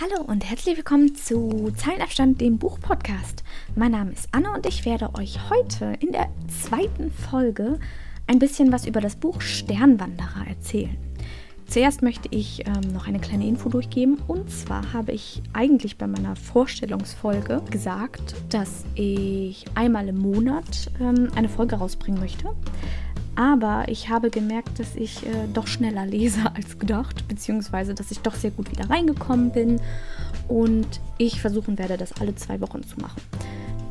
Hallo 0.00 0.24
und 0.26 0.44
herzlich 0.44 0.76
willkommen 0.76 1.14
zu 1.14 1.72
Zeilenabstand, 1.76 2.40
dem 2.40 2.58
Buchpodcast. 2.58 3.44
Mein 3.76 3.92
Name 3.92 4.10
ist 4.10 4.28
Anne 4.32 4.50
und 4.50 4.66
ich 4.66 4.84
werde 4.84 5.14
euch 5.14 5.38
heute 5.50 5.96
in 6.00 6.10
der 6.10 6.30
zweiten 6.48 7.12
Folge 7.12 7.78
ein 8.26 8.40
bisschen 8.40 8.72
was 8.72 8.86
über 8.86 9.00
das 9.00 9.14
Buch 9.14 9.40
Sternwanderer 9.40 10.48
erzählen. 10.48 10.96
Zuerst 11.66 12.02
möchte 12.02 12.28
ich 12.32 12.66
ähm, 12.66 12.92
noch 12.92 13.06
eine 13.06 13.20
kleine 13.20 13.46
Info 13.46 13.68
durchgeben. 13.68 14.18
Und 14.26 14.50
zwar 14.50 14.92
habe 14.92 15.12
ich 15.12 15.40
eigentlich 15.52 15.96
bei 15.96 16.08
meiner 16.08 16.34
Vorstellungsfolge 16.34 17.62
gesagt, 17.70 18.34
dass 18.50 18.84
ich 18.96 19.64
einmal 19.76 20.08
im 20.08 20.18
Monat 20.18 20.90
ähm, 21.00 21.28
eine 21.36 21.48
Folge 21.48 21.76
rausbringen 21.76 22.20
möchte. 22.20 22.48
Aber 23.36 23.84
ich 23.88 24.08
habe 24.08 24.30
gemerkt, 24.30 24.78
dass 24.78 24.96
ich 24.96 25.26
äh, 25.26 25.48
doch 25.52 25.66
schneller 25.66 26.06
lese 26.06 26.40
als 26.54 26.78
gedacht, 26.78 27.26
beziehungsweise 27.28 27.94
dass 27.94 28.10
ich 28.10 28.20
doch 28.20 28.34
sehr 28.34 28.50
gut 28.50 28.70
wieder 28.70 28.88
reingekommen 28.88 29.50
bin 29.50 29.80
und 30.48 31.00
ich 31.18 31.40
versuchen 31.40 31.78
werde, 31.78 31.96
das 31.96 32.20
alle 32.20 32.34
zwei 32.34 32.60
Wochen 32.60 32.82
zu 32.82 32.98
machen. 33.00 33.20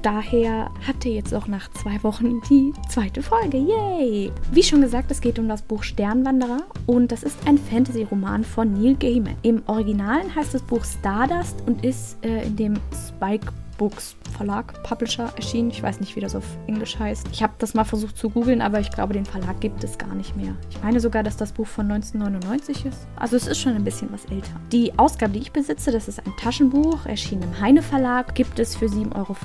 Daher 0.03 0.69
habt 0.85 1.05
ihr 1.05 1.13
jetzt 1.13 1.33
auch 1.33 1.47
nach 1.47 1.71
zwei 1.71 2.03
Wochen 2.03 2.41
die 2.49 2.73
zweite 2.89 3.23
Folge. 3.23 3.57
Yay! 3.57 4.33
Wie 4.51 4.61
schon 4.61 4.81
gesagt, 4.81 5.09
es 5.11 5.21
geht 5.21 5.39
um 5.39 5.47
das 5.47 5.61
Buch 5.61 5.81
Sternwanderer 5.83 6.63
und 6.87 7.13
das 7.13 7.23
ist 7.23 7.37
ein 7.47 7.57
Fantasy-Roman 7.57 8.43
von 8.43 8.73
Neil 8.73 8.95
Gaiman. 8.95 9.37
Im 9.43 9.63
Originalen 9.65 10.35
heißt 10.35 10.53
das 10.53 10.61
Buch 10.61 10.83
Stardust 10.83 11.55
und 11.65 11.85
ist 11.85 12.17
äh, 12.25 12.45
in 12.45 12.57
dem 12.57 12.73
Spike 13.07 13.47
Books 13.83 14.15
Verlag, 14.37 14.81
Publisher 14.83 15.33
erschienen. 15.35 15.69
Ich 15.69 15.83
weiß 15.83 15.99
nicht, 15.99 16.15
wie 16.15 16.21
das 16.21 16.37
auf 16.37 16.45
Englisch 16.67 16.97
heißt. 16.97 17.27
Ich 17.33 17.43
habe 17.43 17.51
das 17.59 17.73
mal 17.73 17.83
versucht 17.83 18.17
zu 18.17 18.29
googeln, 18.29 18.61
aber 18.61 18.79
ich 18.79 18.89
glaube, 18.91 19.13
den 19.13 19.25
Verlag 19.25 19.59
gibt 19.59 19.83
es 19.83 19.97
gar 19.97 20.15
nicht 20.15 20.37
mehr. 20.37 20.55
Ich 20.69 20.81
meine 20.81 21.01
sogar, 21.01 21.21
dass 21.21 21.35
das 21.35 21.51
Buch 21.51 21.67
von 21.67 21.91
1999 21.91 22.85
ist. 22.85 23.05
Also 23.17 23.35
es 23.35 23.45
ist 23.45 23.59
schon 23.59 23.75
ein 23.75 23.83
bisschen 23.83 24.09
was 24.13 24.23
älter. 24.31 24.53
Die 24.71 24.97
Ausgabe, 24.97 25.33
die 25.33 25.39
ich 25.39 25.51
besitze, 25.51 25.91
das 25.91 26.07
ist 26.07 26.25
ein 26.25 26.33
Taschenbuch, 26.39 27.05
erschienen 27.05 27.43
im 27.43 27.59
Heine 27.59 27.81
Verlag, 27.81 28.35
gibt 28.35 28.57
es 28.57 28.73
für 28.73 28.85
7,95 28.85 29.15
Euro. 29.17 29.35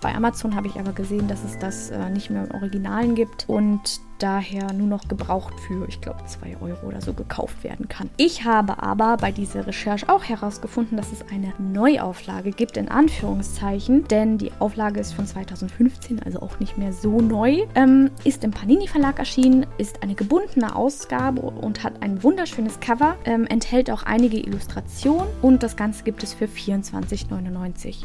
Bei 0.00 0.14
Amazon 0.14 0.54
habe 0.56 0.66
ich 0.68 0.80
aber 0.80 0.92
gesehen, 0.92 1.28
dass 1.28 1.44
es 1.44 1.58
das 1.58 1.90
äh, 1.90 2.08
nicht 2.08 2.30
mehr 2.30 2.44
im 2.44 2.54
Originalen 2.54 3.14
gibt. 3.14 3.44
Und 3.46 4.00
daher 4.22 4.72
nur 4.72 4.86
noch 4.86 5.08
gebraucht 5.08 5.54
für, 5.60 5.88
ich 5.88 6.00
glaube, 6.00 6.24
2 6.24 6.56
Euro 6.60 6.86
oder 6.86 7.00
so 7.00 7.12
gekauft 7.12 7.64
werden 7.64 7.88
kann. 7.88 8.10
Ich 8.16 8.44
habe 8.44 8.82
aber 8.82 9.16
bei 9.16 9.32
dieser 9.32 9.66
Recherche 9.66 10.08
auch 10.08 10.24
herausgefunden, 10.24 10.96
dass 10.96 11.12
es 11.12 11.24
eine 11.30 11.52
Neuauflage 11.58 12.50
gibt, 12.52 12.76
in 12.76 12.88
Anführungszeichen, 12.88 14.06
denn 14.08 14.38
die 14.38 14.52
Auflage 14.58 15.00
ist 15.00 15.12
von 15.12 15.26
2015, 15.26 16.22
also 16.22 16.40
auch 16.40 16.60
nicht 16.60 16.78
mehr 16.78 16.92
so 16.92 17.20
neu, 17.20 17.66
ähm, 17.74 18.10
ist 18.24 18.44
im 18.44 18.50
Panini 18.50 18.86
Verlag 18.86 19.18
erschienen, 19.18 19.66
ist 19.78 20.02
eine 20.02 20.14
gebundene 20.14 20.74
Ausgabe 20.74 21.42
und 21.42 21.82
hat 21.82 22.02
ein 22.02 22.22
wunderschönes 22.22 22.80
Cover, 22.80 23.16
ähm, 23.24 23.46
enthält 23.46 23.90
auch 23.90 24.02
einige 24.02 24.38
Illustrationen 24.38 25.28
und 25.42 25.62
das 25.62 25.76
Ganze 25.76 26.04
gibt 26.04 26.22
es 26.22 26.34
für 26.34 26.46
24,99. 26.46 28.04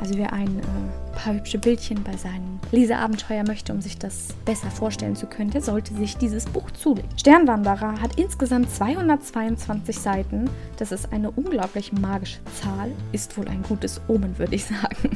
Also 0.00 0.16
wer 0.16 0.32
ein 0.32 0.58
äh, 0.58 1.16
paar 1.16 1.34
hübsche 1.34 1.58
Bildchen 1.58 2.02
bei 2.02 2.16
seinem 2.16 2.58
Leseabenteuer 2.72 3.44
möchte, 3.46 3.72
um 3.72 3.80
sich 3.80 3.98
das 3.98 4.28
besser 4.44 4.70
vorstellen 4.70 5.16
zu 5.16 5.26
können, 5.26 5.50
der 5.50 5.62
sollte 5.62 5.94
sich 5.94 6.16
dieses 6.16 6.46
Buch 6.46 6.70
zulegen. 6.72 7.08
Sternwanderer 7.18 8.00
hat 8.00 8.18
insgesamt 8.18 8.70
222 8.70 9.98
Seiten. 9.98 10.50
Das 10.76 10.92
ist 10.92 11.12
eine 11.12 11.30
unglaublich 11.30 11.92
magische 11.92 12.40
Zahl. 12.60 12.90
Ist 13.12 13.36
wohl 13.38 13.48
ein 13.48 13.62
gutes 13.62 14.00
Omen, 14.08 14.38
würde 14.38 14.56
ich 14.56 14.64
sagen 14.66 15.10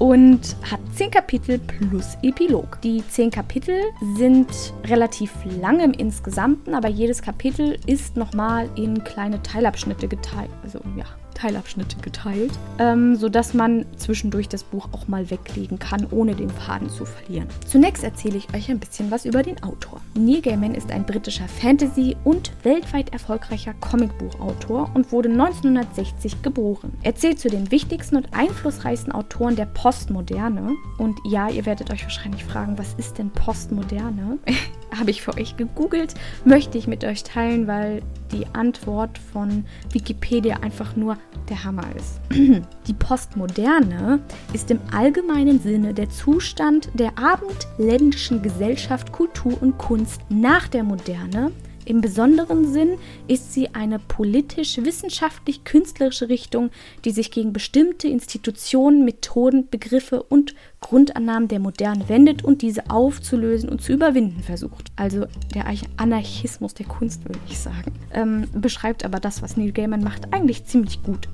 und 0.00 0.56
hat 0.68 0.80
zehn 0.94 1.10
Kapitel 1.10 1.58
plus 1.58 2.16
Epilog. 2.22 2.80
Die 2.80 3.06
zehn 3.08 3.30
Kapitel 3.30 3.78
sind 4.16 4.48
relativ 4.86 5.32
lang 5.60 5.80
im 5.80 5.92
Insgesamten, 5.92 6.74
aber 6.74 6.88
jedes 6.88 7.22
Kapitel 7.22 7.78
ist 7.86 8.16
nochmal 8.16 8.68
in 8.76 9.04
kleine 9.04 9.42
Teilabschnitte 9.42 10.08
geteilt. 10.08 10.50
Also 10.62 10.80
ja, 10.96 11.04
Teilabschnitte 11.40 11.96
geteilt, 12.02 12.52
ähm, 12.78 13.16
sodass 13.16 13.54
man 13.54 13.86
zwischendurch 13.96 14.48
das 14.48 14.62
Buch 14.62 14.88
auch 14.92 15.08
mal 15.08 15.30
weglegen 15.30 15.78
kann, 15.78 16.06
ohne 16.10 16.34
den 16.34 16.50
Faden 16.50 16.90
zu 16.90 17.04
verlieren. 17.04 17.48
Zunächst 17.66 18.04
erzähle 18.04 18.36
ich 18.36 18.52
euch 18.54 18.70
ein 18.70 18.78
bisschen 18.78 19.10
was 19.10 19.24
über 19.24 19.42
den 19.42 19.62
Autor. 19.62 20.00
Neil 20.14 20.42
Gaiman 20.42 20.74
ist 20.74 20.90
ein 20.90 21.06
britischer 21.06 21.48
Fantasy- 21.48 22.16
und 22.24 22.52
weltweit 22.62 23.12
erfolgreicher 23.12 23.74
Comicbuchautor 23.74 24.90
und 24.94 25.12
wurde 25.12 25.30
1960 25.30 26.42
geboren. 26.42 26.92
Er 27.02 27.14
zählt 27.14 27.40
zu 27.40 27.48
den 27.48 27.70
wichtigsten 27.70 28.16
und 28.16 28.34
einflussreichsten 28.34 29.12
Autoren 29.12 29.56
der 29.56 29.66
Postmoderne. 29.66 30.74
Und 30.98 31.18
ja, 31.24 31.48
ihr 31.48 31.64
werdet 31.64 31.90
euch 31.90 32.02
wahrscheinlich 32.02 32.44
fragen, 32.44 32.76
was 32.76 32.94
ist 32.94 33.18
denn 33.18 33.30
Postmoderne? 33.30 34.38
habe 34.98 35.10
ich 35.10 35.22
für 35.22 35.34
euch 35.34 35.56
gegoogelt, 35.56 36.14
möchte 36.44 36.78
ich 36.78 36.86
mit 36.86 37.04
euch 37.04 37.22
teilen, 37.22 37.66
weil 37.66 38.02
die 38.32 38.46
Antwort 38.52 39.18
von 39.32 39.64
Wikipedia 39.92 40.58
einfach 40.60 40.96
nur 40.96 41.16
der 41.48 41.64
Hammer 41.64 41.86
ist. 41.96 42.20
Die 42.86 42.94
Postmoderne 42.94 44.20
ist 44.52 44.70
im 44.70 44.80
allgemeinen 44.92 45.60
Sinne 45.60 45.94
der 45.94 46.10
Zustand 46.10 46.90
der 46.94 47.12
abendländischen 47.18 48.42
Gesellschaft, 48.42 49.12
Kultur 49.12 49.60
und 49.60 49.78
Kunst 49.78 50.20
nach 50.28 50.68
der 50.68 50.84
Moderne, 50.84 51.52
im 51.84 52.00
besonderen 52.00 52.72
Sinn 52.72 52.98
ist 53.28 53.52
sie 53.52 53.74
eine 53.74 53.98
politisch-wissenschaftlich-künstlerische 53.98 56.28
Richtung, 56.28 56.70
die 57.04 57.10
sich 57.10 57.30
gegen 57.30 57.52
bestimmte 57.52 58.08
Institutionen, 58.08 59.04
Methoden, 59.04 59.68
Begriffe 59.70 60.22
und 60.22 60.54
Grundannahmen 60.80 61.48
der 61.48 61.60
Moderne 61.60 62.08
wendet 62.08 62.44
und 62.44 62.62
diese 62.62 62.90
aufzulösen 62.90 63.68
und 63.68 63.82
zu 63.82 63.92
überwinden 63.92 64.42
versucht. 64.42 64.90
Also 64.96 65.26
der 65.54 65.66
Anarchismus 65.96 66.74
der 66.74 66.86
Kunst, 66.86 67.24
würde 67.24 67.38
ich 67.48 67.58
sagen. 67.58 67.92
Ähm, 68.12 68.48
beschreibt 68.52 69.04
aber 69.04 69.20
das, 69.20 69.42
was 69.42 69.56
Neil 69.56 69.72
Gaiman 69.72 70.02
macht, 70.02 70.32
eigentlich 70.32 70.64
ziemlich 70.64 71.02
gut. 71.02 71.28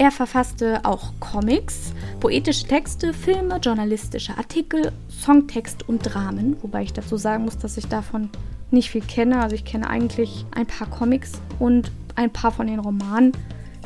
Er 0.00 0.10
verfasste 0.10 0.80
auch 0.84 1.12
Comics, 1.20 1.92
poetische 2.20 2.66
Texte, 2.66 3.12
Filme, 3.12 3.58
journalistische 3.58 4.34
Artikel, 4.38 4.92
Songtext 5.10 5.86
und 5.86 5.98
Dramen, 5.98 6.56
wobei 6.62 6.84
ich 6.84 6.94
dazu 6.94 7.18
sagen 7.18 7.44
muss, 7.44 7.58
dass 7.58 7.76
ich 7.76 7.86
davon 7.86 8.30
nicht 8.72 8.90
viel 8.90 9.02
kenne. 9.02 9.40
Also 9.42 9.54
ich 9.54 9.64
kenne 9.64 9.88
eigentlich 9.88 10.44
ein 10.54 10.66
paar 10.66 10.88
Comics 10.88 11.40
und 11.58 11.90
ein 12.16 12.30
paar 12.30 12.52
von 12.52 12.66
den 12.66 12.78
Romanen, 12.78 13.32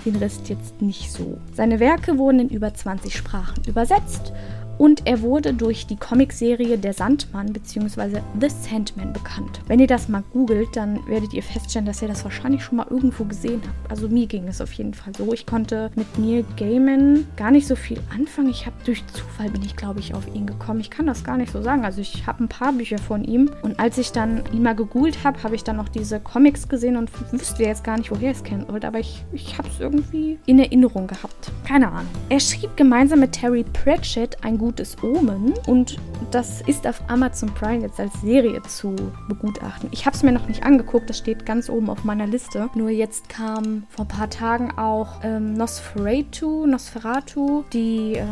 den 0.05 0.17
Rest 0.17 0.49
jetzt 0.49 0.83
nicht 0.83 1.13
so. 1.13 1.39
Seine 1.55 1.81
Werke 1.81 2.19
wurden 2.19 2.41
in 2.41 2.49
über 2.49 2.73
20 2.75 3.17
Sprachen 3.17 3.63
übersetzt 3.67 4.33
und 4.79 5.07
er 5.07 5.23
wurde 5.23 5.55
durch 5.55 5.87
die 5.87 5.97
Comicserie 5.97 6.79
Der 6.79 6.93
Sandmann 6.93 7.53
bzw. 7.53 8.21
The 8.41 8.49
Sandman 8.49 9.13
bekannt. 9.13 9.61
Wenn 9.67 9.79
ihr 9.79 9.87
das 9.87 10.09
mal 10.09 10.25
googelt, 10.33 10.69
dann 10.75 11.07
werdet 11.07 11.33
ihr 11.33 11.43
feststellen, 11.43 11.87
dass 11.87 12.03
ihr 12.03 12.09
das 12.09 12.25
wahrscheinlich 12.25 12.65
schon 12.65 12.77
mal 12.77 12.87
irgendwo 12.91 13.25
gesehen 13.25 13.61
habt. 13.67 13.91
Also 13.91 14.09
mir 14.09 14.27
ging 14.27 14.49
es 14.49 14.61
auf 14.61 14.73
jeden 14.73 14.95
Fall 14.95 15.15
so. 15.17 15.33
Ich 15.33 15.47
konnte 15.47 15.91
mit 15.95 16.19
Neil 16.19 16.45
Gaiman 16.57 17.27
gar 17.37 17.51
nicht 17.51 17.67
so 17.67 17.77
viel 17.77 18.01
anfangen. 18.15 18.51
Ich 18.51 18.67
habe 18.67 18.77
durch 18.85 19.07
Zufall 19.09 19.51
bin 19.51 19.63
ich, 19.63 19.77
glaube 19.77 20.01
ich, 20.01 20.15
auf 20.15 20.27
ihn 20.35 20.47
gekommen. 20.47 20.81
Ich 20.81 20.91
kann 20.91 21.07
das 21.07 21.25
gar 21.25 21.37
nicht 21.37 21.53
so 21.53 21.63
sagen. 21.63 21.85
Also 21.85 22.01
ich 22.01 22.27
habe 22.27 22.45
ein 22.45 22.49
paar 22.49 22.73
Bücher 22.73 22.99
von 22.99 23.25
ihm 23.25 23.51
und 23.63 23.79
als 23.79 23.99
ich 23.99 24.13
dann 24.13 24.43
ihn 24.53 24.63
mal 24.63 24.75
gegoogelt 24.75 25.25
habe, 25.25 25.43
habe 25.43 25.55
ich 25.55 25.65
dann 25.65 25.77
noch 25.77 25.89
diese 25.89 26.21
Comics 26.21 26.69
gesehen 26.69 26.97
und 26.97 27.11
wüsste 27.33 27.63
jetzt 27.63 27.85
gar 27.85 27.99
nicht, 27.99 28.11
woher 28.11 28.33
es 28.33 28.43
kennen 28.43 28.67
wollte. 28.69 28.87
Aber 28.87 28.99
ich, 28.99 29.25
ich 29.33 29.57
habe 29.59 29.69
es 29.69 29.81
irgendwie 29.81 30.39
in 30.47 30.59
Erinnerung 30.59 31.07
gehabt. 31.07 31.53
Keine 31.67 31.89
Ahnung. 31.89 32.11
Er 32.29 32.41
schrieb 32.41 32.77
gemeinsam 32.77 33.21
mit 33.21 33.33
Terry 33.33 33.65
Pratchett 33.73 34.43
ein 34.45 34.59
gutes 34.65 34.97
Omen 35.03 35.53
und 35.67 35.99
das 36.31 36.63
ist 36.63 36.87
auf 36.87 37.03
Amazon 37.09 37.53
Prime 37.53 37.83
jetzt 37.83 38.01
als 38.01 38.19
Serie 38.23 38.63
zu 38.63 38.97
begutachten. 39.29 39.91
Ich 39.93 40.07
habe 40.07 40.17
es 40.17 40.23
mir 40.23 40.33
noch 40.33 40.49
nicht 40.49 40.63
angeguckt, 40.65 41.11
das 41.11 41.19
steht 41.19 41.45
ganz 41.45 41.69
oben 41.69 41.91
auf 41.91 42.05
meiner 42.05 42.27
Liste. 42.27 42.71
Nur 42.75 42.89
jetzt 42.89 43.29
kam 43.29 43.83
vor 43.91 44.07
ein 44.07 44.09
paar 44.09 44.31
Tagen 44.31 44.71
auch 44.79 45.21
ähm, 45.23 45.53
Nosferatu, 45.53 46.65
Nosferatu, 46.65 47.65
die 47.75 48.15
äh, 48.15 48.25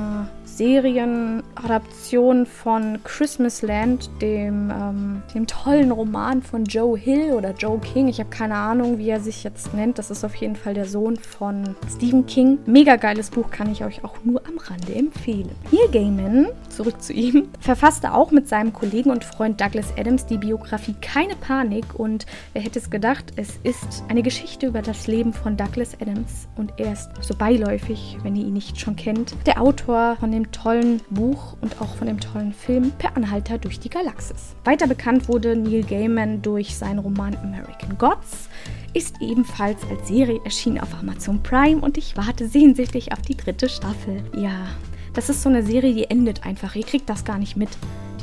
Serienadaption 0.57 2.47
von 2.47 2.99
Christmas 3.05 3.63
Land, 3.63 4.11
dem, 4.21 4.71
ähm, 4.71 5.23
dem 5.35 5.47
tollen 5.47 5.91
Roman 5.91 6.43
von 6.43 6.65
Joe 6.65 6.99
Hill 6.99 7.33
oder 7.33 7.53
Joe 7.53 7.79
King. 7.79 8.09
Ich 8.09 8.21
habe 8.21 8.31
keine 8.31 8.55
Ahnung, 8.55 8.99
wie 8.99 9.09
er 9.09 9.21
sich 9.21 9.45
jetzt 9.45 9.73
nennt. 9.75 9.99
Das 9.99 10.11
ist 10.11 10.25
auf 10.25 10.35
jeden 10.35 10.57
Fall 10.57 10.75
der 10.75 10.85
Sohn 10.85 11.17
von 11.17 11.75
Stephen 11.97 12.27
King. 12.27 12.59
Mega 12.67 12.97
geiles 12.97 13.31
Buch, 13.31 13.51
kann 13.51 13.71
ich 13.73 13.85
euch 13.85 14.05
auch 14.05 14.17
nur 14.25 14.43
am 14.47 14.59
Rande 14.59 14.95
empfehlen. 14.95 15.51
Neil 15.71 15.89
Gaiman 15.91 16.49
zurück 16.69 17.03
zu 17.03 17.13
ihm, 17.13 17.49
verfasste 17.61 18.15
auch 18.15 18.31
mit 18.31 18.49
seinem 18.49 18.73
Kollegen 18.73 19.11
und 19.11 19.25
Freund 19.25 19.61
Douglas 19.61 19.97
Adams 19.97 20.27
die 20.27 20.39
Biografie 20.39 20.95
Keine 21.01 21.37
Panik 21.37 21.85
und 21.95 22.27
wer 22.53 22.63
hätte 22.63 22.79
es 22.79 22.91
gedacht, 22.91 23.33
es 23.37 23.59
ist 23.63 24.05
eine 24.09 24.23
Geschichte 24.23 24.67
über 24.67 24.83
das 24.83 25.07
Leben 25.07 25.33
von 25.33 25.57
Douglas 25.57 26.01
Adams 26.01 26.49
und 26.57 26.73
er 26.79 26.93
ist 26.93 27.11
so 27.21 27.35
beiläufig, 27.35 28.19
wenn 28.23 28.37
ihr 28.37 28.47
ihn 28.47 28.55
nicht 28.55 28.81
schon 28.81 28.97
kennt, 28.97 29.35
der 29.47 29.61
Autor 29.61 30.17
von 30.19 30.33
dem 30.33 30.42
tollen 30.51 31.01
Buch 31.11 31.57
und 31.61 31.81
auch 31.81 31.95
von 31.95 32.07
dem 32.07 32.19
tollen 32.19 32.53
Film 32.53 32.91
Per 32.99 33.17
Anhalter 33.17 33.59
durch 33.59 33.79
die 33.79 33.91
Galaxis. 33.91 34.55
Weiter 34.65 34.87
bekannt 34.87 35.29
wurde 35.29 35.55
Neil 35.55 35.85
Gaiman 35.85 36.43
durch 36.43 36.77
seinen 36.77 36.99
Roman 36.99 37.37
American 37.37 37.97
Gods, 37.99 38.49
ist 38.95 39.17
ebenfalls 39.21 39.79
als 39.91 40.09
Serie 40.09 40.41
erschienen 40.45 40.81
auf 40.81 40.95
Amazon 40.95 41.43
Prime 41.43 41.81
und 41.81 41.97
ich 41.99 42.17
warte 42.17 42.49
sehnsüchtig 42.49 43.13
auf 43.13 43.23
die 43.23 43.37
dritte 43.37 43.69
Staffel. 43.69 44.25
Ja, 44.35 44.67
das 45.15 45.29
ist 45.29 45.43
so 45.43 45.49
eine 45.49 45.63
Serie, 45.63 45.95
die 45.95 46.11
endet 46.11 46.45
einfach. 46.45 46.75
Ihr 46.75 46.85
kriegt 46.85 47.09
das 47.09 47.25
gar 47.25 47.39
nicht 47.39 47.57
mit. 47.57 47.71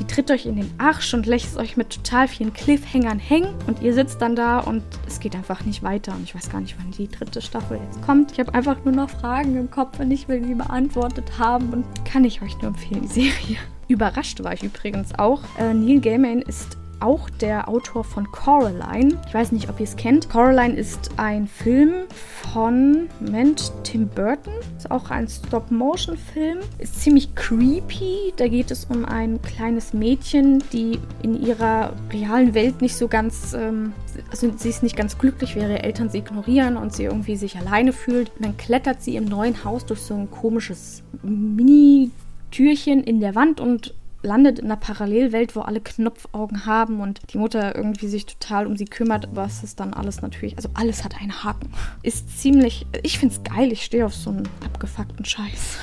Die 0.00 0.06
tritt 0.06 0.30
euch 0.30 0.46
in 0.46 0.56
den 0.56 0.70
Arsch 0.78 1.12
und 1.14 1.26
lässt 1.26 1.58
euch 1.58 1.76
mit 1.76 1.90
total 1.90 2.26
vielen 2.26 2.52
Cliffhängern 2.52 3.18
hängen 3.18 3.54
und 3.66 3.82
ihr 3.82 3.92
sitzt 3.92 4.20
dann 4.22 4.34
da 4.34 4.58
und 4.58 4.82
es 5.06 5.20
geht 5.20 5.36
einfach 5.36 5.64
nicht 5.64 5.82
weiter 5.82 6.12
und 6.14 6.24
ich 6.24 6.34
weiß 6.34 6.50
gar 6.50 6.60
nicht, 6.60 6.76
wann 6.78 6.90
die 6.90 7.06
dritte 7.06 7.42
Staffel 7.42 7.78
jetzt 7.84 8.00
kommt. 8.02 8.32
Ich 8.32 8.40
habe 8.40 8.54
einfach 8.54 8.82
nur 8.84 8.94
noch 8.94 9.10
Fragen 9.10 9.56
im 9.56 9.70
Kopf 9.70 10.00
und 10.00 10.10
ich 10.10 10.26
will 10.26 10.40
die 10.40 10.54
beantwortet 10.54 11.38
haben 11.38 11.70
und 11.70 11.84
kann 12.04 12.24
ich 12.24 12.40
euch 12.40 12.56
nur 12.56 12.68
empfehlen, 12.68 13.02
die 13.02 13.08
Serie. 13.08 13.58
Überrascht 13.88 14.42
war 14.42 14.54
ich 14.54 14.62
übrigens 14.62 15.18
auch. 15.18 15.42
Äh, 15.58 15.74
Neil 15.74 16.00
Gaiman 16.00 16.42
ist 16.42 16.78
auch 17.00 17.30
der 17.30 17.68
Autor 17.68 18.04
von 18.04 18.30
Coraline. 18.30 19.18
Ich 19.26 19.34
weiß 19.34 19.52
nicht, 19.52 19.68
ob 19.68 19.80
ihr 19.80 19.84
es 19.84 19.96
kennt. 19.96 20.28
Coraline 20.30 20.74
ist 20.74 21.10
ein 21.16 21.46
Film 21.46 22.06
von 22.52 23.08
Moment, 23.20 23.72
Tim 23.84 24.08
Burton. 24.08 24.52
Ist 24.76 24.90
auch 24.90 25.10
ein 25.10 25.28
Stop-Motion-Film. 25.28 26.58
Ist 26.78 27.00
ziemlich 27.00 27.34
creepy. 27.34 28.32
Da 28.36 28.48
geht 28.48 28.70
es 28.70 28.84
um 28.86 29.04
ein 29.04 29.40
kleines 29.42 29.92
Mädchen, 29.92 30.62
die 30.72 30.98
in 31.22 31.40
ihrer 31.40 31.94
realen 32.12 32.54
Welt 32.54 32.80
nicht 32.80 32.96
so 32.96 33.08
ganz, 33.08 33.54
ähm, 33.54 33.92
also 34.30 34.50
sie 34.56 34.68
ist 34.68 34.82
nicht 34.82 34.96
ganz 34.96 35.18
glücklich, 35.18 35.56
weil 35.56 35.62
ihre 35.62 35.82
Eltern 35.82 36.10
sie 36.10 36.18
ignorieren 36.18 36.76
und 36.76 36.92
sie 36.92 37.04
irgendwie 37.04 37.36
sich 37.36 37.56
alleine 37.56 37.92
fühlt. 37.92 38.30
Und 38.36 38.44
dann 38.44 38.56
klettert 38.56 39.02
sie 39.02 39.16
im 39.16 39.24
neuen 39.24 39.64
Haus 39.64 39.86
durch 39.86 40.00
so 40.00 40.14
ein 40.14 40.30
komisches 40.30 41.02
Mini-Türchen 41.22 43.02
in 43.02 43.20
der 43.20 43.34
Wand 43.34 43.60
und 43.60 43.94
landet 44.22 44.58
in 44.58 44.66
einer 44.66 44.76
Parallelwelt, 44.76 45.56
wo 45.56 45.60
alle 45.60 45.80
Knopfaugen 45.80 46.66
haben 46.66 47.00
und 47.00 47.20
die 47.32 47.38
Mutter 47.38 47.74
irgendwie 47.74 48.08
sich 48.08 48.26
total 48.26 48.66
um 48.66 48.76
sie 48.76 48.84
kümmert, 48.84 49.28
was 49.32 49.62
ist 49.62 49.80
dann 49.80 49.94
alles 49.94 50.22
natürlich, 50.22 50.56
also 50.56 50.68
alles 50.74 51.04
hat 51.04 51.20
einen 51.20 51.44
Haken. 51.44 51.72
Ist 52.02 52.40
ziemlich, 52.40 52.86
ich 53.02 53.18
find's 53.18 53.42
geil, 53.42 53.72
ich 53.72 53.84
stehe 53.84 54.04
auf 54.04 54.14
so 54.14 54.30
einen 54.30 54.48
abgefuckten 54.64 55.24
Scheiß. 55.24 55.78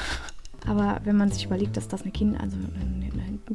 Aber 0.67 0.99
wenn 1.03 1.17
man 1.17 1.31
sich 1.31 1.45
überlegt, 1.45 1.77
dass 1.77 1.87
das 1.87 2.03
eine 2.03 2.11
kind 2.11 2.39
also 2.39 2.57
ein 2.57 2.97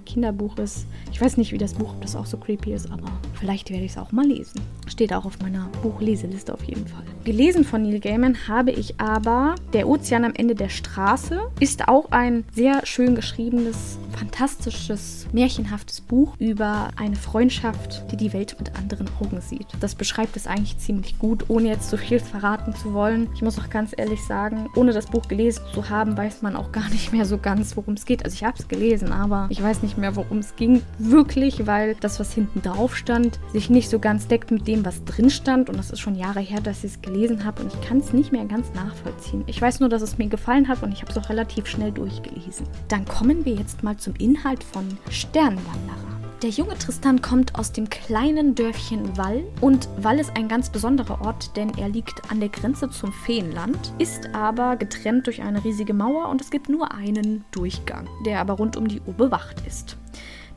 Kinderbuch 0.04 0.58
ist, 0.58 0.86
ich 1.12 1.20
weiß 1.20 1.36
nicht, 1.36 1.52
wie 1.52 1.58
das 1.58 1.74
Buch, 1.74 1.90
ob 1.90 2.00
das 2.02 2.16
auch 2.16 2.26
so 2.26 2.36
creepy 2.36 2.72
ist, 2.72 2.90
aber 2.90 3.08
vielleicht 3.34 3.70
werde 3.70 3.84
ich 3.84 3.92
es 3.92 3.98
auch 3.98 4.12
mal 4.12 4.26
lesen. 4.26 4.60
Steht 4.86 5.12
auch 5.12 5.24
auf 5.24 5.38
meiner 5.40 5.68
Buchleseliste 5.82 6.52
auf 6.52 6.64
jeden 6.64 6.86
Fall. 6.86 7.02
Gelesen 7.24 7.64
von 7.64 7.82
Neil 7.82 8.00
Gaiman 8.00 8.48
habe 8.48 8.70
ich 8.70 8.98
aber 9.00 9.54
Der 9.72 9.88
Ozean 9.88 10.24
am 10.24 10.34
Ende 10.34 10.54
der 10.54 10.68
Straße. 10.68 11.40
Ist 11.60 11.88
auch 11.88 12.10
ein 12.10 12.44
sehr 12.54 12.84
schön 12.84 13.14
geschriebenes, 13.14 13.98
fantastisches, 14.12 15.26
märchenhaftes 15.32 16.00
Buch 16.00 16.34
über 16.38 16.88
eine 16.96 17.16
Freundschaft, 17.16 18.10
die 18.10 18.16
die 18.16 18.32
Welt 18.32 18.56
mit 18.58 18.76
anderen 18.76 19.08
Augen 19.20 19.40
sieht. 19.40 19.66
Das 19.80 19.94
beschreibt 19.94 20.36
es 20.36 20.46
eigentlich 20.46 20.78
ziemlich 20.78 21.18
gut, 21.18 21.48
ohne 21.48 21.68
jetzt 21.68 21.90
so 21.90 21.96
viel 21.96 22.18
verraten 22.18 22.74
zu 22.74 22.92
wollen. 22.92 23.28
Ich 23.34 23.42
muss 23.42 23.58
auch 23.58 23.70
ganz 23.70 23.92
ehrlich 23.96 24.22
sagen, 24.24 24.68
ohne 24.74 24.92
das 24.92 25.06
Buch 25.06 25.28
gelesen 25.28 25.62
zu 25.74 25.88
haben, 25.88 26.16
weiß 26.16 26.42
man 26.42 26.56
auch 26.56 26.72
gar 26.72 26.88
nicht 26.90 27.01
mehr 27.10 27.24
so 27.24 27.38
ganz, 27.38 27.76
worum 27.76 27.94
es 27.94 28.04
geht. 28.04 28.24
Also 28.24 28.34
ich 28.34 28.44
habe 28.44 28.56
es 28.58 28.68
gelesen, 28.68 29.10
aber 29.10 29.46
ich 29.50 29.60
weiß 29.60 29.82
nicht 29.82 29.98
mehr, 29.98 30.14
worum 30.14 30.38
es 30.38 30.54
ging. 30.54 30.82
Wirklich, 30.98 31.66
weil 31.66 31.96
das, 31.96 32.20
was 32.20 32.32
hinten 32.32 32.62
drauf 32.62 32.96
stand, 32.96 33.40
sich 33.52 33.70
nicht 33.70 33.90
so 33.90 33.98
ganz 33.98 34.28
deckt 34.28 34.52
mit 34.52 34.68
dem, 34.68 34.84
was 34.84 35.04
drin 35.04 35.30
stand. 35.30 35.68
Und 35.68 35.78
das 35.78 35.90
ist 35.90 36.00
schon 36.00 36.14
Jahre 36.14 36.40
her, 36.40 36.60
dass 36.60 36.84
ich 36.84 36.92
es 36.92 37.02
gelesen 37.02 37.44
habe 37.44 37.62
und 37.62 37.74
ich 37.74 37.80
kann 37.80 37.98
es 37.98 38.12
nicht 38.12 38.30
mehr 38.30 38.44
ganz 38.44 38.72
nachvollziehen. 38.74 39.42
Ich 39.46 39.60
weiß 39.60 39.80
nur, 39.80 39.88
dass 39.88 40.02
es 40.02 40.18
mir 40.18 40.28
gefallen 40.28 40.68
hat 40.68 40.82
und 40.82 40.92
ich 40.92 41.02
habe 41.02 41.10
es 41.10 41.18
auch 41.18 41.28
relativ 41.28 41.66
schnell 41.66 41.90
durchgelesen. 41.90 42.66
Dann 42.88 43.04
kommen 43.04 43.44
wir 43.44 43.54
jetzt 43.54 43.82
mal 43.82 43.96
zum 43.96 44.14
Inhalt 44.16 44.62
von 44.62 44.86
Sternwanderer. 45.10 46.11
Der 46.42 46.50
junge 46.50 46.76
Tristan 46.76 47.22
kommt 47.22 47.54
aus 47.54 47.70
dem 47.70 47.88
kleinen 47.88 48.56
Dörfchen 48.56 49.16
Wall 49.16 49.44
und 49.60 49.88
Wall 49.98 50.18
ist 50.18 50.36
ein 50.36 50.48
ganz 50.48 50.70
besonderer 50.70 51.24
Ort, 51.24 51.56
denn 51.56 51.72
er 51.78 51.88
liegt 51.88 52.32
an 52.32 52.40
der 52.40 52.48
Grenze 52.48 52.90
zum 52.90 53.12
Feenland, 53.12 53.92
ist 54.00 54.28
aber 54.34 54.74
getrennt 54.74 55.28
durch 55.28 55.40
eine 55.40 55.62
riesige 55.62 55.94
Mauer 55.94 56.28
und 56.30 56.40
es 56.40 56.50
gibt 56.50 56.68
nur 56.68 56.92
einen 56.92 57.44
Durchgang, 57.52 58.08
der 58.26 58.40
aber 58.40 58.54
rund 58.54 58.76
um 58.76 58.88
die 58.88 59.00
Uhr 59.02 59.14
bewacht 59.14 59.64
ist. 59.68 59.96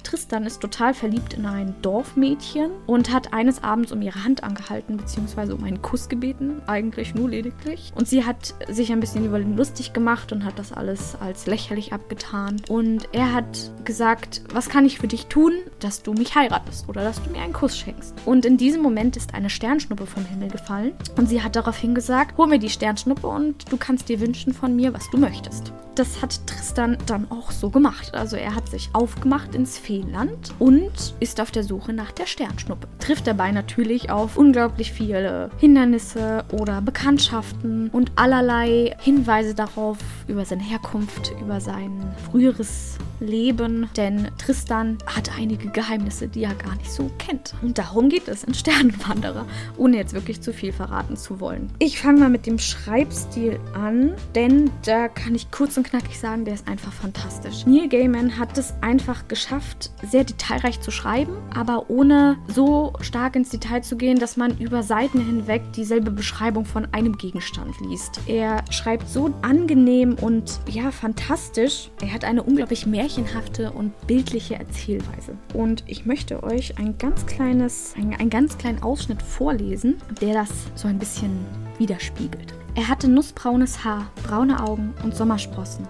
Tristan 0.05 0.45
ist 0.45 0.61
total 0.61 0.93
verliebt 0.93 1.33
in 1.33 1.45
ein 1.45 1.75
Dorfmädchen 1.81 2.71
und 2.85 3.11
hat 3.11 3.33
eines 3.33 3.63
Abends 3.63 3.91
um 3.91 4.01
ihre 4.01 4.23
Hand 4.23 4.43
angehalten, 4.43 4.97
beziehungsweise 4.97 5.55
um 5.55 5.63
einen 5.63 5.81
Kuss 5.81 6.07
gebeten, 6.07 6.61
eigentlich 6.67 7.15
nur 7.15 7.27
lediglich. 7.27 7.91
Und 7.95 8.07
sie 8.07 8.23
hat 8.23 8.53
sich 8.69 8.91
ein 8.91 8.99
bisschen 8.99 9.25
über 9.25 9.39
ihn 9.39 9.57
lustig 9.57 9.93
gemacht 9.93 10.31
und 10.31 10.45
hat 10.45 10.59
das 10.59 10.71
alles 10.71 11.17
als 11.19 11.47
lächerlich 11.47 11.91
abgetan. 11.91 12.61
Und 12.69 13.09
er 13.11 13.33
hat 13.33 13.71
gesagt, 13.83 14.43
was 14.53 14.69
kann 14.69 14.85
ich 14.85 14.99
für 14.99 15.07
dich 15.07 15.25
tun, 15.25 15.53
dass 15.79 16.03
du 16.03 16.13
mich 16.13 16.35
heiratest 16.35 16.87
oder 16.87 17.03
dass 17.03 17.21
du 17.21 17.31
mir 17.31 17.41
einen 17.41 17.53
Kuss 17.53 17.77
schenkst. 17.77 18.13
Und 18.25 18.45
in 18.45 18.57
diesem 18.57 18.81
Moment 18.81 19.17
ist 19.17 19.33
eine 19.33 19.49
Sternschnuppe 19.49 20.05
vom 20.05 20.23
Himmel 20.25 20.49
gefallen 20.49 20.93
und 21.17 21.27
sie 21.27 21.41
hat 21.41 21.55
daraufhin 21.55 21.95
gesagt, 21.95 22.37
hol 22.37 22.47
mir 22.47 22.59
die 22.59 22.69
Sternschnuppe 22.69 23.27
und 23.27 23.71
du 23.71 23.77
kannst 23.77 24.07
dir 24.07 24.19
wünschen 24.19 24.53
von 24.53 24.75
mir, 24.75 24.93
was 24.93 25.09
du 25.09 25.17
möchtest. 25.17 25.73
Das 25.95 26.21
hat 26.21 26.45
Tristan 26.45 26.97
dann 27.05 27.31
auch 27.31 27.51
so 27.51 27.69
gemacht. 27.69 28.13
Also 28.13 28.35
er 28.35 28.53
hat 28.53 28.67
sich 28.67 28.89
aufgemacht 28.91 29.55
ins 29.55 29.77
Feenland 29.95 30.53
und 30.59 31.15
ist 31.21 31.39
auf 31.39 31.51
der 31.51 31.63
Suche 31.63 31.94
nach 31.94 32.12
der 32.12 32.25
Sternschnuppe. 32.25 32.88
Trifft 33.00 33.27
dabei 33.27 33.51
natürlich 33.51 34.09
auf 34.09 34.38
unglaublich 34.38 34.92
viele 34.92 35.50
Hindernisse 35.57 36.44
oder 36.51 36.81
Bekanntschaften 36.81 37.89
und 37.92 38.12
allerlei 38.18 38.95
Hinweise 39.00 39.56
darauf 39.56 39.97
über 40.27 40.44
seine 40.44 40.63
Herkunft, 40.63 41.33
über 41.42 41.62
sein 41.62 41.92
früheres 42.30 42.97
Leben. 43.19 43.89
Denn 43.95 44.29
Tristan 44.38 44.97
hat 45.06 45.31
einige 45.38 45.69
Geheimnisse, 45.69 46.27
die 46.27 46.44
er 46.44 46.56
gar 46.56 46.75
nicht 46.75 46.91
so 46.91 47.09
kennt. 47.17 47.53
Und 47.62 47.77
darum 47.77 48.09
geht 48.09 48.27
es 48.27 48.44
in 48.44 48.53
Sternenwanderer, 48.53 49.45
ohne 49.77 49.97
jetzt 49.97 50.13
wirklich 50.13 50.41
zu 50.41 50.53
viel 50.53 50.71
verraten 50.71 51.17
zu 51.17 51.39
wollen. 51.39 51.69
Ich 51.79 52.00
fange 52.00 52.19
mal 52.19 52.29
mit 52.29 52.45
dem 52.45 52.59
Schreibstil 52.59 53.59
an, 53.73 54.13
denn 54.33 54.71
da 54.85 55.07
kann 55.07 55.35
ich 55.35 55.51
kurz 55.51 55.77
und 55.77 55.88
knackig 55.88 56.19
sagen, 56.19 56.45
der 56.45 56.53
ist 56.53 56.67
einfach 56.67 56.94
fantastisch. 56.94 57.65
Neil 57.65 57.89
Gaiman 57.89 58.38
hat 58.38 58.57
es 58.57 58.73
einfach 58.81 59.27
geschafft, 59.27 59.91
sehr 60.03 60.23
detailreich 60.23 60.81
zu 60.81 60.91
schreiben, 60.91 61.33
aber 61.53 61.89
ohne 61.89 62.38
so 62.47 62.94
stark 63.01 63.35
ins 63.35 63.50
Detail 63.50 63.81
zu 63.81 63.97
gehen, 63.97 64.19
dass 64.19 64.38
man 64.38 64.57
über 64.57 64.83
Seiten 64.83 65.19
hinweg 65.19 65.62
dieselbe 65.75 66.12
Beschreibung 66.12 66.65
von 66.65 66.88
einem 66.94 67.17
Gegenstand 67.17 67.79
liest. 67.81 68.19
Er 68.27 68.63
schreibt 68.69 69.09
so 69.09 69.33
angenehm 69.41 70.15
und 70.15 70.59
ja, 70.69 70.91
fantastisch. 70.91 71.89
Er 72.01 72.13
hat 72.13 72.23
eine 72.23 72.44
unglaublich 72.44 72.85
märchenhafte 73.05 73.71
und 73.71 73.93
bildliche 74.07 74.55
Erzählweise. 74.55 75.37
Und 75.53 75.83
ich 75.85 76.07
möchte 76.07 76.41
euch 76.41 76.79
ein 76.79 76.97
ganz 76.97 77.27
kleines, 77.27 77.93
einen, 77.95 78.15
einen 78.15 78.31
ganz 78.31 78.57
kleinen 78.57 78.81
Ausschnitt 78.81 79.21
vorlesen, 79.21 79.97
der 80.21 80.33
das 80.33 80.49
so 80.73 80.87
ein 80.87 80.97
bisschen 80.97 81.45
widerspiegelt. 81.77 82.55
Er 82.73 82.87
hatte 82.87 83.07
nussbraunes 83.07 83.83
Haar, 83.83 84.09
braune 84.23 84.59
Augen 84.59 84.95
und 85.03 85.15
Sommersprossen. 85.15 85.87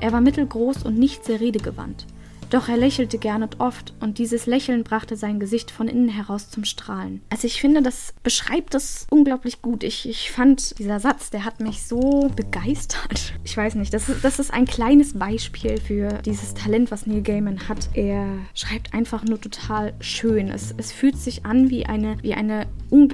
Er 0.00 0.12
war 0.12 0.22
mittelgroß 0.22 0.84
und 0.84 0.98
nicht 0.98 1.26
sehr 1.26 1.38
redegewandt. 1.38 2.06
Doch 2.54 2.68
er 2.68 2.76
lächelte 2.76 3.18
gern 3.18 3.42
und 3.42 3.58
oft, 3.58 3.94
und 3.98 4.18
dieses 4.18 4.46
Lächeln 4.46 4.84
brachte 4.84 5.16
sein 5.16 5.40
Gesicht 5.40 5.72
von 5.72 5.88
innen 5.88 6.08
heraus 6.08 6.50
zum 6.50 6.64
Strahlen. 6.64 7.20
Also 7.28 7.48
ich 7.48 7.60
finde, 7.60 7.82
das 7.82 8.14
beschreibt 8.22 8.76
es 8.76 9.08
unglaublich 9.10 9.60
gut. 9.60 9.82
Ich, 9.82 10.08
ich 10.08 10.30
fand, 10.30 10.78
dieser 10.78 11.00
Satz, 11.00 11.30
der 11.30 11.44
hat 11.44 11.58
mich 11.58 11.82
so 11.82 12.30
begeistert. 12.36 13.32
Ich 13.46 13.58
weiß 13.58 13.74
nicht, 13.74 13.92
das 13.92 14.08
ist, 14.08 14.24
das 14.24 14.38
ist 14.38 14.52
ein 14.52 14.64
kleines 14.64 15.18
Beispiel 15.18 15.78
für 15.78 16.08
dieses 16.24 16.54
Talent, 16.54 16.90
was 16.90 17.06
Neil 17.06 17.22
Gaiman 17.22 17.68
hat. 17.68 17.90
Er 17.92 18.26
schreibt 18.54 18.94
einfach 18.94 19.22
nur 19.22 19.40
total 19.40 19.92
schön. 20.00 20.48
Es, 20.48 20.74
es 20.76 20.92
fühlt 20.92 21.16
sich 21.16 21.44
an 21.44 21.68
wie 21.68 21.84
eine, 21.84 22.16
wie 22.22 22.34
eine, 22.34 22.66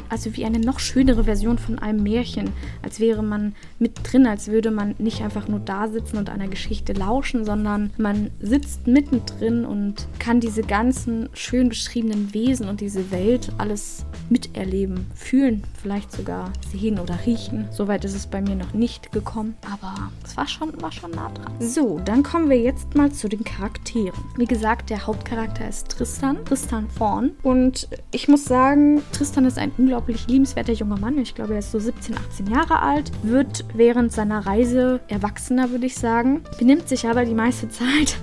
also 0.09 0.37
wie 0.37 0.45
eine 0.45 0.61
noch 0.61 0.79
schönere 0.79 1.25
Version 1.25 1.59
von 1.59 1.79
einem 1.79 2.03
Märchen. 2.05 2.53
Als 2.83 3.00
wäre 3.00 3.23
man 3.23 3.55
mit 3.79 4.00
drin, 4.05 4.26
als 4.26 4.49
würde 4.49 4.71
man 4.71 4.95
nicht 4.99 5.21
einfach 5.21 5.49
nur 5.49 5.59
da 5.59 5.88
sitzen 5.88 6.17
und 6.17 6.31
einer 6.31 6.49
Geschichte 6.49 6.93
lauschen, 6.93 7.45
sondern 7.45 7.91
man 7.99 8.31
sitzt 8.41 8.87
mittendrin 8.87 9.30
drin 9.39 9.65
und 9.65 10.07
kann 10.19 10.41
diese 10.41 10.63
ganzen 10.63 11.29
schön 11.33 11.69
beschriebenen 11.69 12.33
Wesen 12.35 12.69
und 12.69 12.81
diese 12.81 13.11
Welt 13.11 13.53
alles 13.59 14.05
miterleben, 14.29 15.07
fühlen, 15.15 15.65
vielleicht 15.81 16.13
sogar 16.13 16.53
sehen 16.73 16.99
oder 16.99 17.19
riechen. 17.27 17.69
Soweit 17.71 18.05
ist 18.05 18.15
es 18.15 18.27
bei 18.27 18.41
mir 18.41 18.55
noch 18.55 18.73
nicht 18.73 19.13
gekommen, 19.13 19.57
aber 19.71 20.11
es 20.25 20.37
war 20.37 20.47
schon, 20.47 20.81
war 20.81 20.93
schon 20.93 21.11
nah 21.11 21.31
dran. 21.31 21.53
So, 21.61 22.01
dann 22.05 22.23
kommen 22.23 22.49
wir 22.49 22.61
jetzt 22.61 22.95
mal 22.95 23.11
zu 23.11 23.29
den 23.29 23.45
Charakteren. 23.45 24.19
Wie 24.37 24.47
gesagt, 24.47 24.91
der 24.91 25.07
Hauptcharakter 25.07 25.69
ist 25.69 25.89
Tristan, 25.89 26.45
Tristan 26.45 26.89
Thorn. 26.97 27.33
Und 27.43 27.89
ich 28.13 28.29
muss 28.29 28.45
sagen, 28.45 29.03
Tristan 29.13 29.45
ist 29.45 29.59
ein 29.59 29.73
unglaublich 29.79 30.27
liebenswerter 30.29 30.73
junger 30.73 30.99
Mann. 30.99 31.19
Ich 31.19 31.35
glaube, 31.35 31.55
er 31.55 31.59
ist 31.59 31.73
so 31.73 31.79
17, 31.79 32.17
18 32.17 32.47
Jahre 32.47 32.83
alt, 32.83 33.11
wird 33.23 33.65
während 33.75 34.13
seiner 34.13 34.47
Reise 34.47 35.01
erwachsener, 35.09 35.71
würde 35.71 35.87
ich 35.87 35.97
sagen, 35.97 36.43
benimmt 36.59 36.89
sich 36.89 37.07
aber 37.07 37.25
die 37.25 37.35
meiste 37.35 37.69
Zeit 37.69 38.17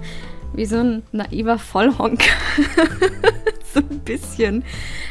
wie 0.53 0.65
so 0.65 0.77
ein 0.77 1.03
naiver 1.11 1.59
Vollhonk. 1.59 2.23
so 3.73 3.79
ein 3.79 3.99
bisschen. 3.99 4.63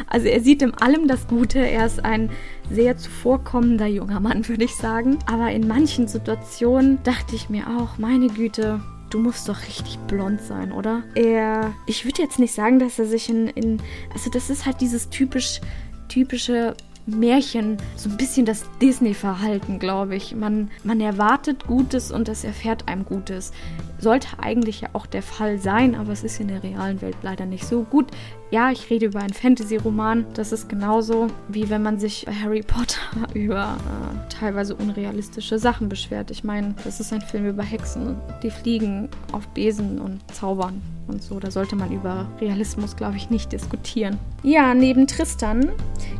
Also 0.08 0.26
er 0.26 0.40
sieht 0.40 0.62
in 0.62 0.74
allem 0.74 1.08
das 1.08 1.26
Gute. 1.28 1.58
Er 1.58 1.86
ist 1.86 2.04
ein 2.04 2.30
sehr 2.70 2.96
zuvorkommender 2.96 3.86
junger 3.86 4.20
Mann, 4.20 4.48
würde 4.48 4.64
ich 4.64 4.74
sagen. 4.74 5.18
Aber 5.26 5.50
in 5.50 5.66
manchen 5.68 6.08
Situationen 6.08 6.98
dachte 7.04 7.36
ich 7.36 7.48
mir 7.48 7.66
auch, 7.78 7.98
meine 7.98 8.28
Güte, 8.28 8.80
du 9.10 9.18
musst 9.18 9.48
doch 9.48 9.62
richtig 9.62 9.98
blond 10.06 10.40
sein, 10.40 10.72
oder? 10.72 11.02
Er, 11.14 11.72
ich 11.86 12.04
würde 12.04 12.22
jetzt 12.22 12.38
nicht 12.38 12.54
sagen, 12.54 12.78
dass 12.78 12.98
er 12.98 13.06
sich 13.06 13.28
in, 13.28 13.48
in, 13.48 13.80
also 14.12 14.30
das 14.30 14.50
ist 14.50 14.66
halt 14.66 14.80
dieses 14.80 15.10
typisch, 15.10 15.60
typische 16.08 16.76
Märchen 17.06 17.76
so 17.94 18.10
ein 18.10 18.16
bisschen 18.16 18.46
das 18.46 18.64
Disney-Verhalten, 18.82 19.78
glaube 19.78 20.16
ich. 20.16 20.34
Man, 20.34 20.70
man 20.82 21.00
erwartet 21.00 21.66
Gutes 21.66 22.10
und 22.10 22.28
es 22.28 22.44
erfährt 22.44 22.88
einem 22.88 23.04
Gutes. 23.04 23.52
Sollte 23.98 24.28
eigentlich 24.38 24.82
ja 24.82 24.88
auch 24.92 25.06
der 25.06 25.22
Fall 25.22 25.58
sein, 25.58 25.94
aber 25.94 26.12
es 26.12 26.24
ist 26.24 26.40
in 26.40 26.48
der 26.48 26.62
realen 26.62 27.00
Welt 27.00 27.16
leider 27.22 27.46
nicht 27.46 27.64
so 27.64 27.82
gut. 27.82 28.10
Ja, 28.50 28.70
ich 28.70 28.88
rede 28.90 29.06
über 29.06 29.20
einen 29.20 29.32
Fantasy-Roman. 29.32 30.26
Das 30.34 30.52
ist 30.52 30.68
genauso 30.68 31.26
wie 31.48 31.68
wenn 31.68 31.82
man 31.82 31.98
sich 31.98 32.24
bei 32.26 32.32
Harry 32.32 32.62
Potter 32.62 33.00
über 33.34 33.76
äh, 33.76 34.28
teilweise 34.28 34.76
unrealistische 34.76 35.58
Sachen 35.58 35.88
beschwert. 35.88 36.30
Ich 36.30 36.44
meine, 36.44 36.74
das 36.84 37.00
ist 37.00 37.12
ein 37.12 37.20
Film 37.20 37.46
über 37.48 37.64
Hexen, 37.64 38.16
die 38.42 38.50
fliegen 38.50 39.08
auf 39.32 39.48
Besen 39.48 40.00
und 40.00 40.20
zaubern 40.32 40.80
und 41.08 41.22
so. 41.22 41.40
Da 41.40 41.50
sollte 41.50 41.74
man 41.74 41.90
über 41.90 42.28
Realismus, 42.40 42.96
glaube 42.96 43.16
ich, 43.16 43.30
nicht 43.30 43.50
diskutieren. 43.50 44.18
Ja, 44.42 44.74
neben 44.74 45.06
Tristan 45.06 45.70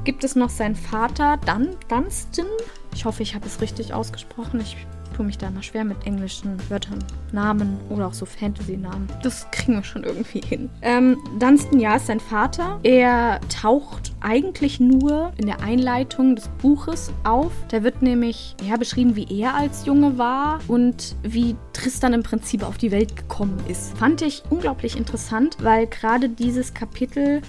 gibt 0.05 0.25
es 0.25 0.35
noch 0.35 0.51
seinen 0.51 0.75
Vater, 0.75 1.39
Dan 1.45 1.69
Dunstan. 1.89 2.47
Ich 2.93 3.05
hoffe, 3.05 3.23
ich 3.23 3.35
habe 3.35 3.47
es 3.47 3.61
richtig 3.61 3.95
ausgesprochen. 3.95 4.61
Ich 4.61 4.77
tue 5.17 5.25
mich 5.25 5.39
da 5.39 5.49
immer 5.49 5.63
schwer 5.63 5.85
mit 5.85 6.07
englischen 6.07 6.59
Wörtern, 6.69 6.99
Namen 7.33 7.79
oder 7.89 8.07
auch 8.09 8.13
so 8.13 8.27
Fantasy-Namen. 8.27 9.09
Das 9.23 9.51
kriegen 9.51 9.75
wir 9.75 9.85
schon 9.85 10.05
irgendwie 10.05 10.41
hin. 10.41 10.69
Ähm, 10.83 11.17
Dunstan, 11.39 11.81
ja, 11.81 11.97
ist 11.97 12.07
sein 12.07 12.21
Vater. 12.21 12.79
Er 12.83 13.41
taucht 13.49 14.13
eigentlich 14.21 14.79
nur 14.79 15.33
in 15.39 15.47
der 15.47 15.61
Einleitung 15.61 16.37
des 16.37 16.49
Buches 16.61 17.13
auf. 17.25 17.53
Da 17.69 17.83
wird 17.83 18.03
nämlich 18.03 18.57
ja, 18.63 18.77
beschrieben, 18.77 19.17
wie 19.17 19.27
er 19.41 19.55
als 19.55 19.87
Junge 19.87 20.19
war 20.19 20.61
und 20.69 21.17
wie 21.23 21.57
Tristan 21.73 22.13
im 22.13 22.23
Prinzip 22.23 22.63
auf 22.63 22.77
die 22.77 22.91
Welt 22.91 23.17
gekommen 23.17 23.59
ist. 23.69 23.97
Fand 23.97 24.21
ich 24.21 24.43
unglaublich 24.51 24.97
interessant, 24.97 25.57
weil 25.63 25.87
gerade 25.87 26.29
dieses 26.29 26.75
Kapitel 26.75 27.41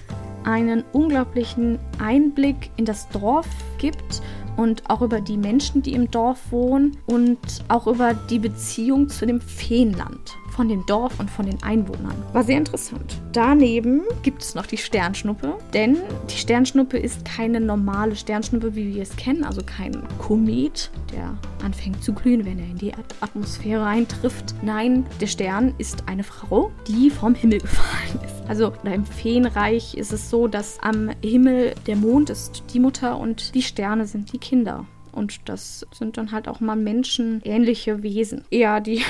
einen 0.44 0.86
unglaublichen 0.94 1.78
Einblick 2.00 2.72
in 2.78 2.86
das 2.86 3.10
Dorf 3.10 3.48
gibt 3.78 4.22
und 4.58 4.90
auch 4.90 5.02
über 5.02 5.22
die 5.22 5.38
Menschen, 5.38 5.82
die 5.82 5.94
im 5.94 6.12
Dorf 6.12 6.52
wohnen 6.52 6.98
und 7.06 7.40
auch 7.70 7.88
über 7.88 8.14
die 8.14 8.40
Beziehung 8.40 9.08
zu 9.08 9.26
dem 9.26 9.40
Feenland 9.40 10.36
von 10.58 10.68
dem 10.68 10.86
Dorf 10.88 11.20
und 11.20 11.30
von 11.30 11.46
den 11.46 11.62
Einwohnern. 11.62 12.16
War 12.34 12.44
sehr 12.44 12.58
interessant. 12.58 13.22
Daneben 13.32 14.02
gibt 14.24 14.42
es 14.42 14.56
noch 14.56 14.66
die 14.66 14.78
Sternschnuppe, 14.78 15.54
denn 15.72 15.98
die 16.32 16.38
Sternschnuppe 16.38 16.98
ist 16.98 17.24
keine 17.26 17.62
normale 17.62 18.16
Sternschnuppe, 18.16 18.76
wie 18.76 18.96
wir 18.96 19.04
es 19.04 19.16
kennen, 19.16 19.44
also 19.44 19.62
kein 19.64 20.02
Komet, 20.18 20.90
der 21.14 21.38
anfängt 21.64 22.04
zu 22.04 22.12
glühen, 22.12 22.44
wenn 22.44 22.58
er 22.58 22.66
in 22.66 22.78
die 22.78 22.92
Atmosphäre 23.22 23.86
eintrifft. 23.86 24.56
Nein, 24.64 25.06
der 25.22 25.28
Stern 25.28 25.76
ist 25.78 26.04
eine 26.08 26.24
Frau, 26.24 26.72
die 26.88 27.12
vom 27.12 27.36
Himmel 27.36 27.60
gefallen 27.62 28.20
ist. 28.26 28.50
Also 28.50 28.74
im 28.84 29.06
Feenreich 29.06 29.94
ist 29.94 30.12
es 30.12 30.32
so, 30.32 30.48
dass 30.48 30.80
am 30.82 31.12
Himmel 31.24 31.76
der 31.86 31.98
Mond 31.98 32.32
ist 32.32 32.64
die 32.74 32.80
Mutter 32.80 33.20
und 33.20 33.54
die 33.54 33.62
Sterne 33.62 34.08
sind 34.08 34.34
die 34.34 34.40
Kinder. 34.40 34.88
Und 35.12 35.38
das 35.46 35.86
sind 35.94 36.18
dann 36.18 36.32
halt 36.32 36.48
auch 36.48 36.60
mal 36.62 36.76
menschenähnliche 36.76 38.02
Wesen. 38.02 38.44
Ja, 38.50 38.80
die 38.80 39.04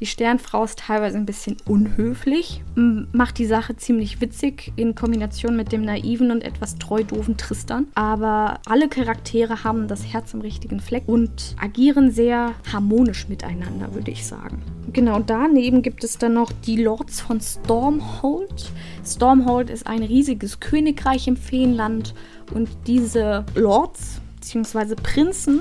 die 0.00 0.06
Sternfrau 0.06 0.64
ist 0.64 0.78
teilweise 0.78 1.18
ein 1.18 1.26
bisschen 1.26 1.58
unhöflich, 1.66 2.62
macht 2.74 3.36
die 3.36 3.44
Sache 3.44 3.76
ziemlich 3.76 4.20
witzig 4.22 4.72
in 4.76 4.94
Kombination 4.94 5.56
mit 5.56 5.72
dem 5.72 5.82
naiven 5.82 6.30
und 6.30 6.42
etwas 6.42 6.76
treu 6.76 7.04
doofen 7.04 7.36
Tristan. 7.36 7.86
Aber 7.94 8.60
alle 8.66 8.88
Charaktere 8.88 9.62
haben 9.62 9.88
das 9.88 10.06
Herz 10.06 10.32
im 10.32 10.40
richtigen 10.40 10.80
Fleck 10.80 11.04
und 11.06 11.54
agieren 11.60 12.10
sehr 12.10 12.54
harmonisch 12.72 13.28
miteinander, 13.28 13.94
würde 13.94 14.10
ich 14.10 14.26
sagen. 14.26 14.62
Genau 14.92 15.20
daneben 15.20 15.82
gibt 15.82 16.02
es 16.02 16.16
dann 16.16 16.32
noch 16.32 16.50
die 16.50 16.82
Lords 16.82 17.20
von 17.20 17.40
Stormhold. 17.40 18.72
Stormhold 19.04 19.68
ist 19.68 19.86
ein 19.86 20.02
riesiges 20.02 20.60
Königreich 20.60 21.28
im 21.28 21.36
Feenland 21.36 22.14
und 22.54 22.70
diese 22.86 23.44
Lords 23.54 24.22
bzw. 24.36 24.94
Prinzen 24.94 25.60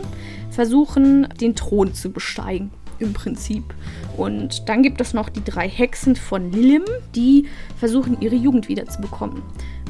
versuchen, 0.50 1.28
den 1.42 1.56
Thron 1.56 1.94
zu 1.94 2.10
besteigen 2.12 2.72
im 3.00 3.14
Prinzip. 3.14 3.64
Und 4.18 4.68
dann 4.70 4.84
gibt 4.84 5.02
es 5.02 5.14
noch 5.14 5.30
die 5.30 5.44
drei 5.44 5.68
Hexen 5.68 6.16
von 6.16 6.52
Lilim, 6.52 6.84
die 7.16 7.48
versuchen, 7.78 8.20
ihre 8.22 8.36
Jugend 8.36 8.70
wiederzubekommen. 8.70 9.42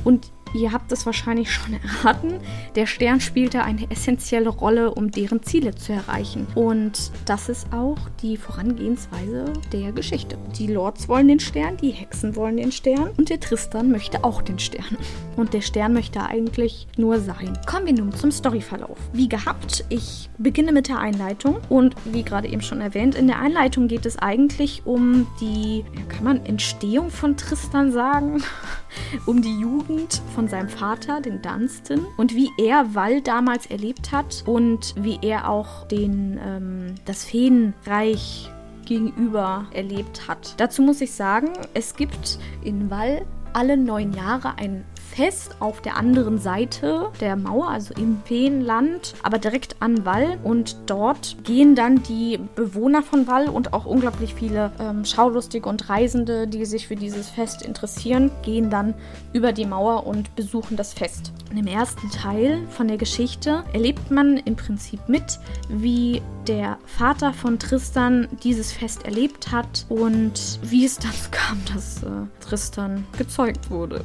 Und 0.04 0.32
Ihr 0.54 0.72
habt 0.72 0.92
es 0.92 1.06
wahrscheinlich 1.06 1.52
schon 1.52 1.74
erraten, 1.74 2.40
der 2.76 2.86
Stern 2.86 3.22
spielte 3.22 3.64
eine 3.64 3.90
essentielle 3.92 4.50
Rolle, 4.50 4.94
um 4.94 5.12
deren 5.12 5.44
Ziele 5.44 5.76
zu 5.76 5.94
erreichen. 5.94 6.48
Und 6.56 7.12
das 7.26 7.50
ist 7.50 7.72
auch 7.72 7.98
die 8.22 8.38
Vorangehensweise 8.38 9.46
der 9.72 9.92
Geschichte. 9.92 10.38
Die 10.58 10.68
Lords 10.68 11.08
wollen 11.08 11.28
den 11.28 11.40
Stern, 11.40 11.78
die 11.78 11.92
Hexen 11.92 12.36
wollen 12.36 12.58
den 12.58 12.72
Stern 12.72 13.12
und 13.18 13.30
der 13.30 13.40
Tristan 13.40 13.92
möchte 13.92 14.24
auch 14.24 14.42
den 14.42 14.60
Stern. 14.60 14.98
Und 15.36 15.54
der 15.54 15.62
Stern 15.62 15.94
möchte 15.94 16.22
eigentlich 16.22 16.88
nur 16.98 17.20
sein. 17.20 17.58
Kommen 17.66 17.86
wir 17.86 17.94
nun 17.94 18.14
zum 18.14 18.32
Storyverlauf. 18.32 18.98
Wie 19.14 19.30
gehabt, 19.30 19.86
ich 19.90 20.30
beginne 20.38 20.72
mit 20.72 20.88
der 20.88 21.00
Einleitung 21.00 21.58
und 21.70 21.96
wie 22.06 22.24
gerade 22.24 22.48
eben 22.48 22.62
schon 22.62 22.82
erwähnt, 22.82 23.16
in 23.16 23.28
der 23.28 23.40
Einleitung 23.40 23.88
geht 23.88 24.06
es 24.06 24.18
eigentlich 24.18 24.86
um 24.86 25.28
die, 25.40 25.86
kann 26.10 26.24
man 26.24 26.46
Entstehung 26.46 27.10
von 27.10 27.38
Tristan 27.38 27.92
sagen? 27.92 28.44
um 29.26 29.42
die 29.42 29.60
Jugend 29.60 30.22
von 30.34 30.39
seinem 30.48 30.70
Vater, 30.70 31.22
den 31.22 31.42
Dunstan, 31.42 32.06
und 32.18 32.36
wie 32.36 32.50
er 32.58 32.96
Wall 32.96 33.22
damals 33.22 33.66
erlebt 33.66 34.12
hat 34.12 34.44
und 34.46 34.96
wie 34.98 35.20
er 35.22 35.50
auch 35.50 35.88
den, 35.88 36.40
ähm, 36.44 36.96
das 37.06 37.26
Feenreich 37.26 38.50
gegenüber 38.86 39.68
erlebt 39.72 40.28
hat. 40.28 40.56
Dazu 40.58 40.82
muss 40.82 41.02
ich 41.02 41.12
sagen, 41.12 41.50
es 41.74 41.96
gibt 41.96 42.40
in 42.64 42.90
Wall 42.90 43.26
alle 43.54 43.78
neun 43.78 44.14
Jahre 44.14 44.58
ein 44.58 44.86
Fest 45.16 45.56
auf 45.60 45.82
der 45.82 45.98
anderen 45.98 46.38
Seite 46.40 47.10
der 47.20 47.36
Mauer, 47.36 47.70
also 47.70 47.94
im 47.96 48.22
Feenland, 48.26 49.14
aber 49.24 49.40
direkt 49.40 49.76
an 49.80 50.06
Wall. 50.06 50.38
Und 50.44 50.78
dort 50.86 51.38
gehen 51.44 51.76
dann 51.76 52.04
die 52.04 52.40
Bewohner 52.56 53.02
von 53.02 53.28
Wall 53.28 53.50
und 53.50 53.74
auch 53.74 53.86
unglaublich 53.86 54.34
viele 54.34 54.72
ähm, 54.80 55.06
Schaulustige 55.06 55.68
und 55.68 55.90
Reisende, 55.90 56.48
die 56.48 56.66
sich 56.66 56.88
für 56.88 56.96
dieses 56.96 57.30
Fest 57.30 57.62
interessieren, 57.62 58.32
gehen 58.44 58.70
dann 58.70 58.94
über 59.34 59.52
die 59.52 59.66
Mauer 59.66 60.06
und 60.06 60.36
besuchen 60.36 60.78
das 60.78 60.94
Fest. 60.94 61.34
Und 61.50 61.58
im 61.58 61.68
ersten 61.68 62.10
Teil 62.12 62.60
von 62.70 62.88
der 62.88 62.98
Geschichte 62.98 63.64
erlebt 63.74 64.12
man 64.12 64.38
im 64.38 64.56
Prinzip 64.56 65.00
mit, 65.08 65.40
wie 65.68 66.22
der 66.48 66.78
Vater 66.86 67.34
von 67.34 67.60
Tristan 67.60 68.28
dieses 68.44 68.72
Fest 68.72 69.06
erlebt 69.06 69.52
hat 69.52 69.86
und 69.90 70.60
wie 70.64 70.86
es 70.86 70.98
dazu 70.98 71.30
kam, 71.32 71.60
dass 71.74 72.04
äh, 72.04 72.08
Tristan 72.40 73.06
gezeugt 73.18 73.70
wurde. 73.70 74.04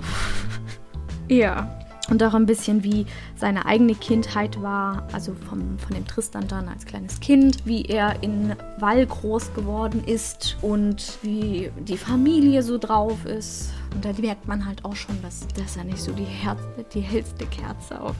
Ja. 1.28 1.68
Und 2.10 2.22
auch 2.22 2.34
ein 2.34 2.44
bisschen, 2.44 2.84
wie 2.84 3.06
seine 3.34 3.64
eigene 3.64 3.94
Kindheit 3.94 4.60
war, 4.60 5.08
also 5.12 5.34
vom, 5.48 5.78
von 5.78 5.94
dem 5.94 6.06
Tristan 6.06 6.46
dann 6.48 6.68
als 6.68 6.84
kleines 6.84 7.18
Kind, 7.20 7.64
wie 7.64 7.82
er 7.86 8.22
in 8.22 8.54
Wall 8.78 9.06
groß 9.06 9.54
geworden 9.54 10.04
ist 10.04 10.58
und 10.60 11.18
wie 11.22 11.70
die 11.78 11.96
Familie 11.96 12.62
so 12.62 12.76
drauf 12.76 13.24
ist. 13.24 13.70
Und 13.94 14.04
da 14.04 14.10
merkt 14.20 14.46
man 14.46 14.66
halt 14.66 14.84
auch 14.84 14.96
schon, 14.96 15.20
dass, 15.22 15.46
dass 15.48 15.78
er 15.78 15.84
nicht 15.84 16.00
so 16.00 16.12
die, 16.12 16.24
Herz, 16.24 16.60
die 16.92 17.00
hellste 17.00 17.46
Kerze 17.46 17.98
auf 17.98 18.16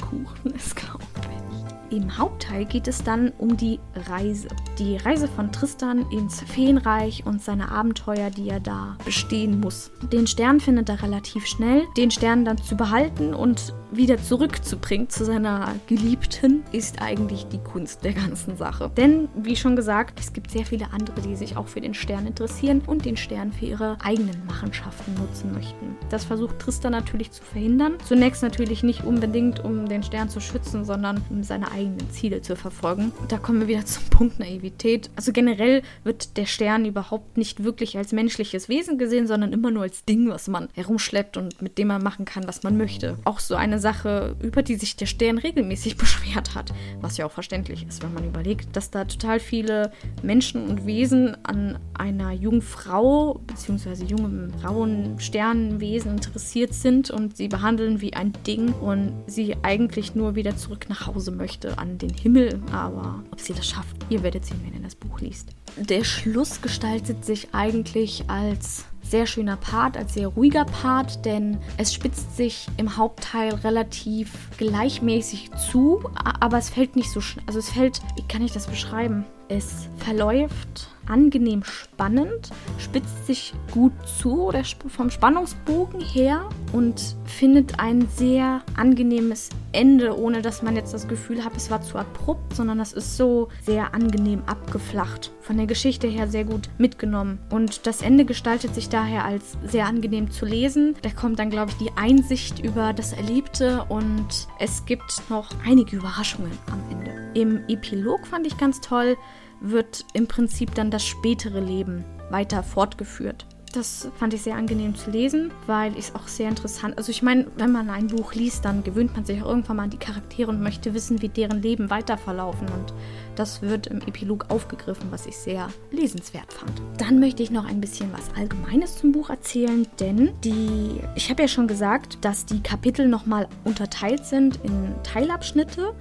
dem 0.00 0.24
Kuchen 0.24 0.54
ist, 0.54 0.74
glaube 0.76 1.04
ich. 1.20 1.51
Im 1.92 2.16
Hauptteil 2.16 2.64
geht 2.64 2.88
es 2.88 3.04
dann 3.04 3.32
um 3.36 3.54
die 3.54 3.78
Reise. 4.08 4.48
Die 4.78 4.96
Reise 4.96 5.28
von 5.28 5.52
Tristan 5.52 6.06
ins 6.10 6.40
Feenreich 6.40 7.26
und 7.26 7.42
seine 7.42 7.70
Abenteuer, 7.70 8.30
die 8.30 8.48
er 8.48 8.60
da 8.60 8.96
bestehen 9.04 9.60
muss. 9.60 9.90
Den 10.10 10.26
Stern 10.26 10.58
findet 10.58 10.88
er 10.88 11.02
relativ 11.02 11.44
schnell. 11.44 11.82
Den 11.98 12.10
Stern 12.10 12.46
dann 12.46 12.56
zu 12.56 12.78
behalten 12.78 13.34
und 13.34 13.74
wieder 13.90 14.16
zurückzubringen 14.16 15.10
zu 15.10 15.26
seiner 15.26 15.74
Geliebten, 15.86 16.62
ist 16.72 17.02
eigentlich 17.02 17.46
die 17.48 17.58
Kunst 17.58 18.02
der 18.04 18.14
ganzen 18.14 18.56
Sache. 18.56 18.90
Denn, 18.96 19.28
wie 19.34 19.54
schon 19.54 19.76
gesagt, 19.76 20.18
es 20.18 20.32
gibt 20.32 20.50
sehr 20.50 20.64
viele 20.64 20.90
andere, 20.92 21.20
die 21.20 21.36
sich 21.36 21.58
auch 21.58 21.68
für 21.68 21.82
den 21.82 21.92
Stern 21.92 22.26
interessieren 22.26 22.80
und 22.86 23.04
den 23.04 23.18
Stern 23.18 23.52
für 23.52 23.66
ihre 23.66 23.98
eigenen 24.02 24.46
Machenschaften 24.46 25.12
nutzen 25.20 25.52
möchten. 25.52 25.94
Das 26.08 26.24
versucht 26.24 26.58
Tristan 26.58 26.92
natürlich 26.92 27.32
zu 27.32 27.42
verhindern. 27.42 27.98
Zunächst 28.06 28.42
natürlich 28.42 28.82
nicht 28.82 29.04
unbedingt, 29.04 29.62
um 29.62 29.86
den 29.86 30.02
Stern 30.02 30.30
zu 30.30 30.40
schützen, 30.40 30.86
sondern 30.86 31.22
um 31.28 31.42
seine 31.42 31.70
eigenen 31.70 31.81
eigenen 31.82 32.10
Ziele 32.10 32.42
zu 32.42 32.56
verfolgen. 32.56 33.12
Da 33.28 33.38
kommen 33.38 33.60
wir 33.60 33.68
wieder 33.68 33.84
zum 33.84 34.04
Punkt 34.04 34.38
Naivität. 34.38 35.10
Also 35.16 35.32
generell 35.32 35.82
wird 36.04 36.36
der 36.36 36.46
Stern 36.46 36.84
überhaupt 36.84 37.36
nicht 37.36 37.64
wirklich 37.64 37.96
als 37.96 38.12
menschliches 38.12 38.68
Wesen 38.68 38.98
gesehen, 38.98 39.26
sondern 39.26 39.52
immer 39.52 39.70
nur 39.70 39.82
als 39.82 40.04
Ding, 40.04 40.28
was 40.28 40.48
man 40.48 40.68
herumschleppt 40.74 41.36
und 41.36 41.60
mit 41.60 41.78
dem 41.78 41.88
man 41.88 42.02
machen 42.02 42.24
kann, 42.24 42.46
was 42.46 42.62
man 42.62 42.76
möchte. 42.76 43.18
Auch 43.24 43.40
so 43.40 43.54
eine 43.54 43.78
Sache, 43.78 44.36
über 44.40 44.62
die 44.62 44.76
sich 44.76 44.96
der 44.96 45.06
Stern 45.06 45.38
regelmäßig 45.38 45.96
beschwert 46.02 46.54
hat, 46.54 46.72
was 47.00 47.16
ja 47.16 47.26
auch 47.26 47.32
verständlich 47.32 47.86
ist, 47.86 48.02
wenn 48.02 48.14
man 48.14 48.24
überlegt, 48.24 48.76
dass 48.76 48.90
da 48.90 49.04
total 49.04 49.40
viele 49.40 49.92
Menschen 50.22 50.68
und 50.68 50.86
Wesen 50.86 51.36
an 51.44 51.78
einer 51.94 52.32
jungen 52.32 52.62
Frau 52.62 53.40
bzw. 53.46 54.04
jungen 54.04 54.52
Frauen 54.60 55.18
Sternenwesen 55.18 56.12
interessiert 56.12 56.74
sind 56.74 57.10
und 57.10 57.36
sie 57.36 57.48
behandeln 57.48 58.00
wie 58.00 58.14
ein 58.14 58.32
Ding 58.46 58.72
und 58.72 59.12
sie 59.26 59.56
eigentlich 59.62 60.14
nur 60.14 60.34
wieder 60.34 60.56
zurück 60.56 60.86
nach 60.88 61.06
Hause 61.06 61.32
möchte 61.32 61.71
an 61.78 61.98
den 61.98 62.14
Himmel, 62.14 62.60
aber 62.72 63.22
ob 63.30 63.40
sie 63.40 63.52
das 63.52 63.68
schafft, 63.68 63.96
ihr 64.08 64.22
werdet 64.22 64.44
sehen, 64.44 64.60
wenn 64.64 64.74
ihr 64.74 64.80
das 64.80 64.94
Buch 64.94 65.20
liest. 65.20 65.50
Der 65.76 66.04
Schluss 66.04 66.60
gestaltet 66.60 67.24
sich 67.24 67.48
eigentlich 67.52 68.24
als 68.28 68.84
sehr 69.02 69.26
schöner 69.26 69.56
Part, 69.56 69.96
als 69.96 70.14
sehr 70.14 70.28
ruhiger 70.28 70.64
Part, 70.64 71.24
denn 71.24 71.58
es 71.76 71.92
spitzt 71.92 72.36
sich 72.36 72.66
im 72.76 72.96
Hauptteil 72.96 73.54
relativ 73.56 74.32
gleichmäßig 74.58 75.50
zu, 75.70 76.02
aber 76.14 76.58
es 76.58 76.70
fällt 76.70 76.96
nicht 76.96 77.10
so 77.10 77.20
schnell. 77.20 77.44
Also 77.46 77.58
es 77.58 77.70
fällt, 77.70 78.00
wie 78.16 78.26
kann 78.26 78.42
ich 78.42 78.52
das 78.52 78.66
beschreiben? 78.66 79.24
Es 79.48 79.88
verläuft 79.98 80.88
angenehm 81.06 81.62
spannend, 81.64 82.50
spitzt 82.78 83.26
sich 83.26 83.54
gut 83.70 83.92
zu 84.06 84.42
oder 84.42 84.62
vom 84.64 85.10
Spannungsbogen 85.10 86.00
her 86.00 86.48
und 86.72 87.16
findet 87.24 87.78
ein 87.78 88.08
sehr 88.08 88.62
angenehmes 88.76 89.50
Ende, 89.72 90.18
ohne 90.18 90.42
dass 90.42 90.62
man 90.62 90.76
jetzt 90.76 90.92
das 90.92 91.08
Gefühl 91.08 91.44
hat, 91.44 91.56
es 91.56 91.70
war 91.70 91.82
zu 91.82 91.98
abrupt, 91.98 92.54
sondern 92.54 92.78
das 92.78 92.92
ist 92.92 93.16
so 93.16 93.48
sehr 93.64 93.94
angenehm 93.94 94.42
abgeflacht. 94.46 95.30
Von 95.40 95.56
der 95.56 95.66
Geschichte 95.66 96.06
her 96.06 96.28
sehr 96.28 96.44
gut 96.44 96.68
mitgenommen. 96.78 97.38
Und 97.50 97.86
das 97.86 98.02
Ende 98.02 98.24
gestaltet 98.24 98.74
sich 98.74 98.88
daher 98.88 99.24
als 99.24 99.56
sehr 99.66 99.86
angenehm 99.86 100.30
zu 100.30 100.46
lesen. 100.46 100.94
Da 101.02 101.10
kommt 101.10 101.38
dann, 101.38 101.50
glaube 101.50 101.72
ich, 101.72 101.76
die 101.78 101.92
Einsicht 101.96 102.60
über 102.60 102.92
das 102.92 103.12
Erlebte 103.12 103.84
und 103.88 104.26
es 104.58 104.84
gibt 104.84 105.22
noch 105.30 105.50
einige 105.66 105.96
Überraschungen 105.96 106.52
am 106.70 106.80
Ende. 106.90 107.12
Im 107.34 107.64
Epilog 107.68 108.26
fand 108.26 108.46
ich 108.46 108.58
ganz 108.58 108.80
toll, 108.80 109.16
wird 109.62 110.04
im 110.12 110.26
Prinzip 110.26 110.74
dann 110.74 110.90
das 110.90 111.04
spätere 111.04 111.60
Leben 111.60 112.04
weiter 112.30 112.62
fortgeführt. 112.62 113.46
Das 113.72 114.10
fand 114.16 114.34
ich 114.34 114.42
sehr 114.42 114.56
angenehm 114.56 114.94
zu 114.94 115.10
lesen, 115.10 115.50
weil 115.66 115.92
ich 115.92 116.08
es 116.08 116.14
auch 116.14 116.28
sehr 116.28 116.50
interessant. 116.50 116.98
Also 116.98 117.10
ich 117.10 117.22
meine, 117.22 117.46
wenn 117.56 117.72
man 117.72 117.88
ein 117.88 118.08
Buch 118.08 118.34
liest, 118.34 118.66
dann 118.66 118.84
gewöhnt 118.84 119.14
man 119.14 119.24
sich 119.24 119.42
auch 119.42 119.48
irgendwann 119.48 119.76
mal 119.78 119.84
an 119.84 119.90
die 119.90 119.96
Charaktere 119.96 120.50
und 120.50 120.62
möchte 120.62 120.92
wissen, 120.92 121.22
wie 121.22 121.30
deren 121.30 121.62
Leben 121.62 121.88
weiter 121.88 122.18
verlaufen. 122.18 122.68
Und 122.68 122.92
das 123.34 123.62
wird 123.62 123.86
im 123.86 124.02
Epilog 124.02 124.50
aufgegriffen, 124.50 125.10
was 125.10 125.24
ich 125.24 125.38
sehr 125.38 125.68
lesenswert 125.90 126.52
fand. 126.52 126.82
Dann 126.98 127.18
möchte 127.18 127.42
ich 127.42 127.50
noch 127.50 127.64
ein 127.64 127.80
bisschen 127.80 128.12
was 128.12 128.36
Allgemeines 128.36 128.98
zum 128.98 129.10
Buch 129.12 129.30
erzählen, 129.30 129.86
denn 129.98 130.32
die, 130.44 131.00
ich 131.14 131.30
habe 131.30 131.40
ja 131.40 131.48
schon 131.48 131.66
gesagt, 131.66 132.22
dass 132.22 132.44
die 132.44 132.62
Kapitel 132.62 133.08
nochmal 133.08 133.48
unterteilt 133.64 134.26
sind 134.26 134.60
in 134.64 134.94
Teilabschnitte. 135.02 135.94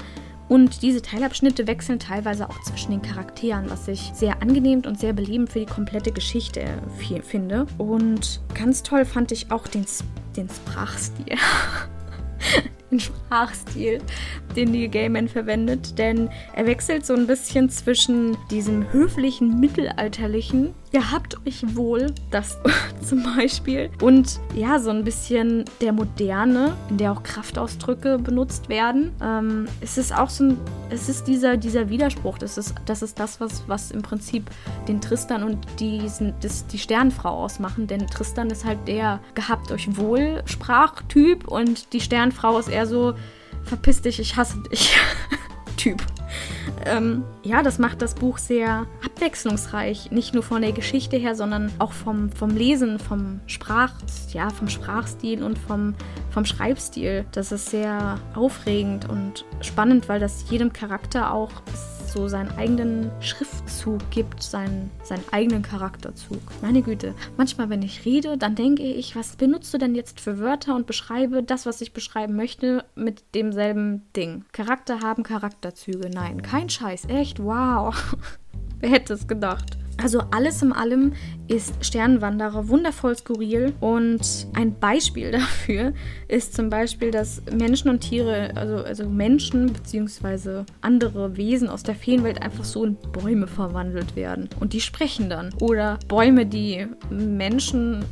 Und 0.51 0.81
diese 0.81 1.01
Teilabschnitte 1.01 1.65
wechseln 1.65 1.97
teilweise 1.97 2.49
auch 2.49 2.61
zwischen 2.63 2.91
den 2.91 3.01
Charakteren, 3.01 3.69
was 3.69 3.87
ich 3.87 4.11
sehr 4.13 4.41
angenehm 4.41 4.81
und 4.85 4.99
sehr 4.99 5.13
belebend 5.13 5.49
für 5.49 5.59
die 5.59 5.65
komplette 5.65 6.11
Geschichte 6.11 6.65
finde. 7.23 7.67
Und 7.77 8.41
ganz 8.53 8.83
toll 8.83 9.05
fand 9.05 9.31
ich 9.31 9.49
auch 9.49 9.65
den, 9.65 9.85
den 10.35 10.49
Sprachstil. 10.49 11.37
den 12.91 12.99
Sprachstil, 12.99 14.01
den 14.53 14.71
Neil 14.73 14.89
Gaiman 14.89 15.29
verwendet, 15.29 15.97
denn 15.97 16.29
er 16.53 16.65
wechselt 16.65 17.05
so 17.05 17.13
ein 17.13 17.27
bisschen 17.27 17.69
zwischen 17.69 18.35
diesem 18.49 18.91
höflichen, 18.91 19.57
mittelalterlichen, 19.57 20.73
ihr 20.91 21.11
habt 21.11 21.37
euch 21.47 21.75
wohl, 21.75 22.13
das 22.31 22.57
zum 23.01 23.23
Beispiel, 23.23 23.89
und 24.01 24.39
ja, 24.55 24.79
so 24.79 24.89
ein 24.89 25.03
bisschen 25.03 25.65
der 25.79 25.93
Moderne, 25.93 26.75
in 26.89 26.97
der 26.97 27.11
auch 27.11 27.23
Kraftausdrücke 27.23 28.19
benutzt 28.19 28.69
werden. 28.69 29.11
Ähm, 29.21 29.67
es 29.79 29.97
ist 29.97 30.13
auch 30.15 30.29
so 30.29 30.45
ein, 30.45 30.57
es 30.89 31.07
ist 31.09 31.27
dieser, 31.27 31.57
dieser 31.57 31.89
Widerspruch, 31.89 32.37
das 32.37 32.57
ist, 32.57 32.75
das 32.85 33.01
ist 33.01 33.19
das, 33.19 33.39
was, 33.39 33.63
was 33.67 33.91
im 33.91 34.01
Prinzip 34.01 34.49
den 34.87 34.99
Tristan 34.99 35.43
und 35.43 35.57
diesen, 35.79 36.33
das, 36.41 36.67
die 36.67 36.79
Sternfrau 36.79 37.29
ausmachen, 37.29 37.87
denn 37.87 38.07
Tristan 38.07 38.49
ist 38.49 38.65
halt 38.65 38.79
der 38.87 39.19
gehabt 39.33 39.71
euch 39.71 39.97
wohl 39.97 40.41
Sprachtyp 40.45 41.47
und 41.47 41.93
die 41.93 42.01
Sternfrau 42.01 42.59
ist 42.59 42.67
eher 42.67 42.87
so, 42.87 43.13
verpiss 43.63 44.01
dich, 44.01 44.19
ich 44.19 44.35
hasse 44.35 44.57
dich. 44.69 44.97
Typ. 45.77 46.03
Ähm, 46.85 47.23
ja, 47.43 47.63
das 47.63 47.79
macht 47.79 48.01
das 48.01 48.15
Buch 48.15 48.37
sehr 48.37 48.85
abwechslungsreich. 49.05 50.11
Nicht 50.11 50.33
nur 50.33 50.43
von 50.43 50.61
der 50.61 50.71
Geschichte 50.71 51.17
her, 51.17 51.35
sondern 51.35 51.71
auch 51.79 51.91
vom, 51.91 52.31
vom 52.31 52.49
Lesen, 52.51 52.99
vom 52.99 53.39
Sprach, 53.47 53.93
ja, 54.31 54.49
vom 54.49 54.69
Sprachstil 54.69 55.43
und 55.43 55.57
vom, 55.57 55.95
vom 56.31 56.45
Schreibstil. 56.45 57.25
Das 57.31 57.51
ist 57.51 57.69
sehr 57.69 58.19
aufregend 58.35 59.09
und 59.09 59.45
spannend, 59.61 60.09
weil 60.09 60.19
das 60.19 60.49
jedem 60.49 60.73
Charakter 60.73 61.33
auch 61.33 61.51
so 62.11 62.27
seinen 62.27 62.51
eigenen 62.57 63.09
Schriftzug 63.21 63.99
gibt, 64.11 64.43
seinen, 64.43 64.91
seinen 65.03 65.23
eigenen 65.31 65.61
Charakterzug. 65.61 66.41
Meine 66.61 66.81
Güte, 66.81 67.15
manchmal, 67.37 67.69
wenn 67.69 67.81
ich 67.81 68.05
rede, 68.05 68.37
dann 68.37 68.55
denke 68.55 68.83
ich, 68.83 69.15
was 69.15 69.35
benutzt 69.35 69.73
du 69.73 69.77
denn 69.77 69.95
jetzt 69.95 70.19
für 70.19 70.39
Wörter 70.39 70.75
und 70.75 70.87
beschreibe 70.87 71.43
das, 71.43 71.65
was 71.65 71.81
ich 71.81 71.93
beschreiben 71.93 72.35
möchte, 72.35 72.85
mit 72.95 73.23
demselben 73.33 74.03
Ding. 74.15 74.45
Charakter 74.51 74.99
haben 75.01 75.23
Charakterzüge. 75.23 76.09
Nein, 76.09 76.41
kein 76.41 76.69
Scheiß. 76.69 77.05
Echt, 77.07 77.41
wow. 77.41 77.95
Wer 78.79 78.89
hätte 78.89 79.13
es 79.13 79.27
gedacht? 79.27 79.77
Also 80.01 80.23
alles 80.31 80.61
in 80.61 80.73
allem 80.73 81.13
ist 81.47 81.85
Sternenwanderer 81.85 82.67
wundervoll 82.69 83.15
skurril 83.15 83.73
und 83.79 84.47
ein 84.53 84.79
Beispiel 84.79 85.31
dafür 85.31 85.93
ist 86.27 86.53
zum 86.55 86.69
Beispiel, 86.69 87.11
dass 87.11 87.41
Menschen 87.51 87.89
und 87.89 87.99
Tiere, 88.01 88.51
also, 88.55 88.77
also 88.77 89.07
Menschen 89.07 89.73
bzw. 89.73 90.63
andere 90.81 91.37
Wesen 91.37 91.69
aus 91.69 91.83
der 91.83 91.95
Feenwelt 91.95 92.41
einfach 92.41 92.63
so 92.63 92.83
in 92.85 92.97
Bäume 93.11 93.47
verwandelt 93.47 94.15
werden 94.15 94.49
und 94.59 94.73
die 94.73 94.81
sprechen 94.81 95.29
dann. 95.29 95.53
Oder 95.59 95.99
Bäume, 96.07 96.45
die 96.45 96.87
Menschen 97.09 98.05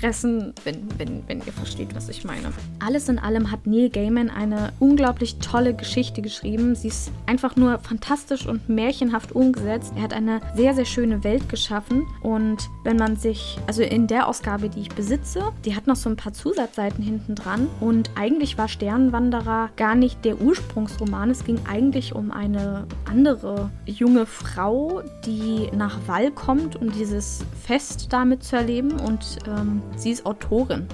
fressen, 0.00 0.54
wenn, 0.64 0.88
wenn, 0.98 1.22
wenn 1.28 1.38
ihr 1.44 1.52
versteht, 1.52 1.94
was 1.94 2.08
ich 2.08 2.24
meine. 2.24 2.52
Alles 2.84 3.08
in 3.08 3.18
allem 3.18 3.50
hat 3.50 3.66
Neil 3.66 3.90
Gaiman 3.90 4.30
eine 4.30 4.72
unglaublich 4.80 5.36
tolle 5.38 5.74
Geschichte 5.74 6.22
geschrieben. 6.22 6.74
Sie 6.74 6.88
ist 6.88 7.12
einfach 7.26 7.56
nur 7.56 7.78
fantastisch 7.78 8.46
und 8.46 8.68
märchenhaft 8.68 9.32
umgesetzt. 9.32 9.92
Er 9.96 10.02
hat 10.02 10.12
eine 10.12 10.40
sehr, 10.54 10.74
sehr 10.74 10.86
schöne 10.86 11.22
Welt 11.22 11.48
geschaffen. 11.48 12.06
Und 12.22 12.68
wenn 12.84 12.96
man 12.96 13.16
sich, 13.16 13.58
also 13.66 13.82
in 13.82 14.06
der 14.06 14.26
Ausgabe, 14.26 14.68
die 14.68 14.80
ich 14.80 14.88
besitze, 14.88 15.52
die 15.64 15.76
hat 15.76 15.86
noch 15.86 15.96
so 15.96 16.08
ein 16.08 16.16
paar 16.16 16.32
Zusatzseiten 16.32 17.02
hinten 17.02 17.34
dran. 17.34 17.68
Und 17.80 18.10
eigentlich 18.16 18.56
war 18.56 18.68
Sternenwanderer 18.68 19.70
gar 19.76 19.94
nicht 19.94 20.24
der 20.24 20.40
Ursprungsroman. 20.40 21.30
Es 21.30 21.44
ging 21.44 21.58
eigentlich 21.68 22.14
um 22.14 22.30
eine 22.30 22.86
andere 23.04 23.70
junge 23.84 24.24
Frau, 24.24 25.02
die 25.26 25.68
nach 25.76 25.98
Wall 26.06 26.30
kommt, 26.30 26.76
um 26.76 26.90
dieses 26.90 27.44
Fest 27.62 28.08
damit 28.10 28.42
zu 28.42 28.56
erleben. 28.56 28.92
Und 28.92 29.38
ähm, 29.46 29.82
Sie 29.96 30.10
ist 30.10 30.26
Autorin. 30.26 30.86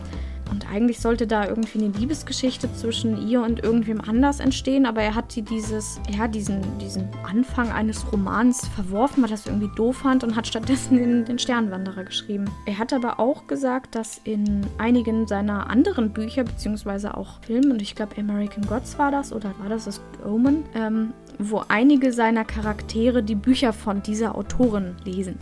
Und 0.50 0.70
eigentlich 0.70 1.00
sollte 1.00 1.26
da 1.26 1.48
irgendwie 1.48 1.78
eine 1.84 1.88
Liebesgeschichte 1.88 2.72
zwischen 2.72 3.28
ihr 3.28 3.42
und 3.42 3.64
irgendwem 3.64 4.00
anders 4.00 4.40
entstehen, 4.40 4.86
aber 4.86 5.02
er 5.02 5.14
hat 5.14 5.34
die 5.34 5.42
dieses, 5.42 6.00
ja, 6.08 6.28
diesen, 6.28 6.60
diesen 6.78 7.08
Anfang 7.28 7.70
eines 7.70 8.10
Romans 8.12 8.66
verworfen, 8.68 9.22
weil 9.22 9.30
er 9.30 9.36
das 9.36 9.46
irgendwie 9.46 9.70
doof 9.74 9.98
fand 9.98 10.22
und 10.22 10.36
hat 10.36 10.46
stattdessen 10.46 10.96
den, 10.98 11.24
den 11.24 11.38
Sternwanderer 11.38 12.04
geschrieben. 12.04 12.44
Er 12.64 12.78
hat 12.78 12.92
aber 12.92 13.18
auch 13.18 13.46
gesagt, 13.46 13.94
dass 13.96 14.20
in 14.22 14.64
einigen 14.78 15.26
seiner 15.26 15.68
anderen 15.68 16.12
Bücher, 16.12 16.44
beziehungsweise 16.44 17.16
auch 17.16 17.40
Filmen, 17.42 17.72
und 17.72 17.82
ich 17.82 17.94
glaube 17.96 18.16
American 18.18 18.66
Gods 18.66 18.98
war 18.98 19.10
das, 19.10 19.32
oder 19.32 19.52
war 19.58 19.68
das 19.68 19.86
das 19.86 20.00
Omen, 20.24 20.64
ähm, 20.74 21.12
wo 21.38 21.62
einige 21.68 22.12
seiner 22.12 22.44
Charaktere 22.44 23.22
die 23.22 23.34
Bücher 23.34 23.72
von 23.72 24.02
dieser 24.02 24.36
Autorin 24.36 24.94
lesen. 25.04 25.38